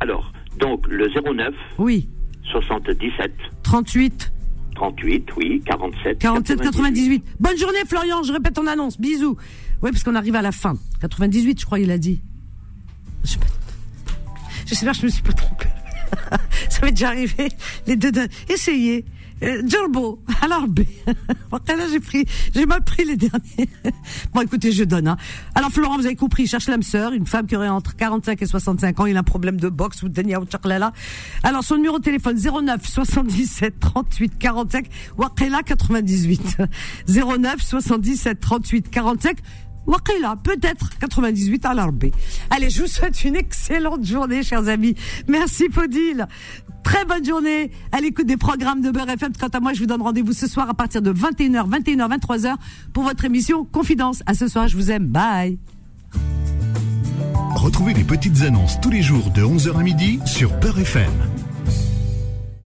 [0.00, 2.08] Alors, donc, le 09 Oui.
[2.52, 3.32] 77
[3.62, 4.30] 38
[4.74, 7.24] 38, oui, 47 47 98.
[7.38, 8.98] Bonne journée Florian, je répète ton annonce.
[9.00, 9.36] Bisous.
[9.82, 10.74] Oui, parce qu'on arrive à la fin.
[11.00, 12.20] 98, je crois il a dit.
[13.22, 13.46] Je sais pas.
[14.66, 15.68] J'espère que je me suis pas trompée.
[16.70, 17.48] Ça m'est déjà arrivé.
[17.86, 18.10] Les deux.
[18.10, 19.04] d'un- Essayez.
[19.44, 20.66] Euh, Jumbo, alors
[21.68, 22.24] là, j'ai pris,
[22.54, 23.68] j'ai mal pris les derniers.
[24.32, 25.08] bon, écoutez, je donne.
[25.08, 25.16] Hein.
[25.54, 28.46] Alors, Florent, vous avez compris, cherche l'âme sœur, une femme qui aurait entre 45 et
[28.46, 30.92] 65 ans, il a un problème de boxe ou de Chaklala.
[31.42, 34.86] Alors, son numéro de téléphone 09 77 38 45
[35.18, 36.58] Waqila 98.
[37.08, 39.38] 09 77 38 45
[39.86, 41.74] Waqila, peut-être 98 à.
[42.50, 44.94] Allez, je vous souhaite une excellente journée, chers amis.
[45.28, 46.26] Merci, Faudil.
[46.82, 49.32] Très bonne journée à l'écoute des programmes de Beurre FM.
[49.38, 52.54] Quant à moi, je vous donne rendez-vous ce soir à partir de 21h, 21h, 23h
[52.92, 54.22] pour votre émission Confidence.
[54.26, 55.06] À ce soir, je vous aime.
[55.06, 55.58] Bye.
[57.54, 61.10] Retrouvez les petites annonces tous les jours de 11h à midi sur Peur FM.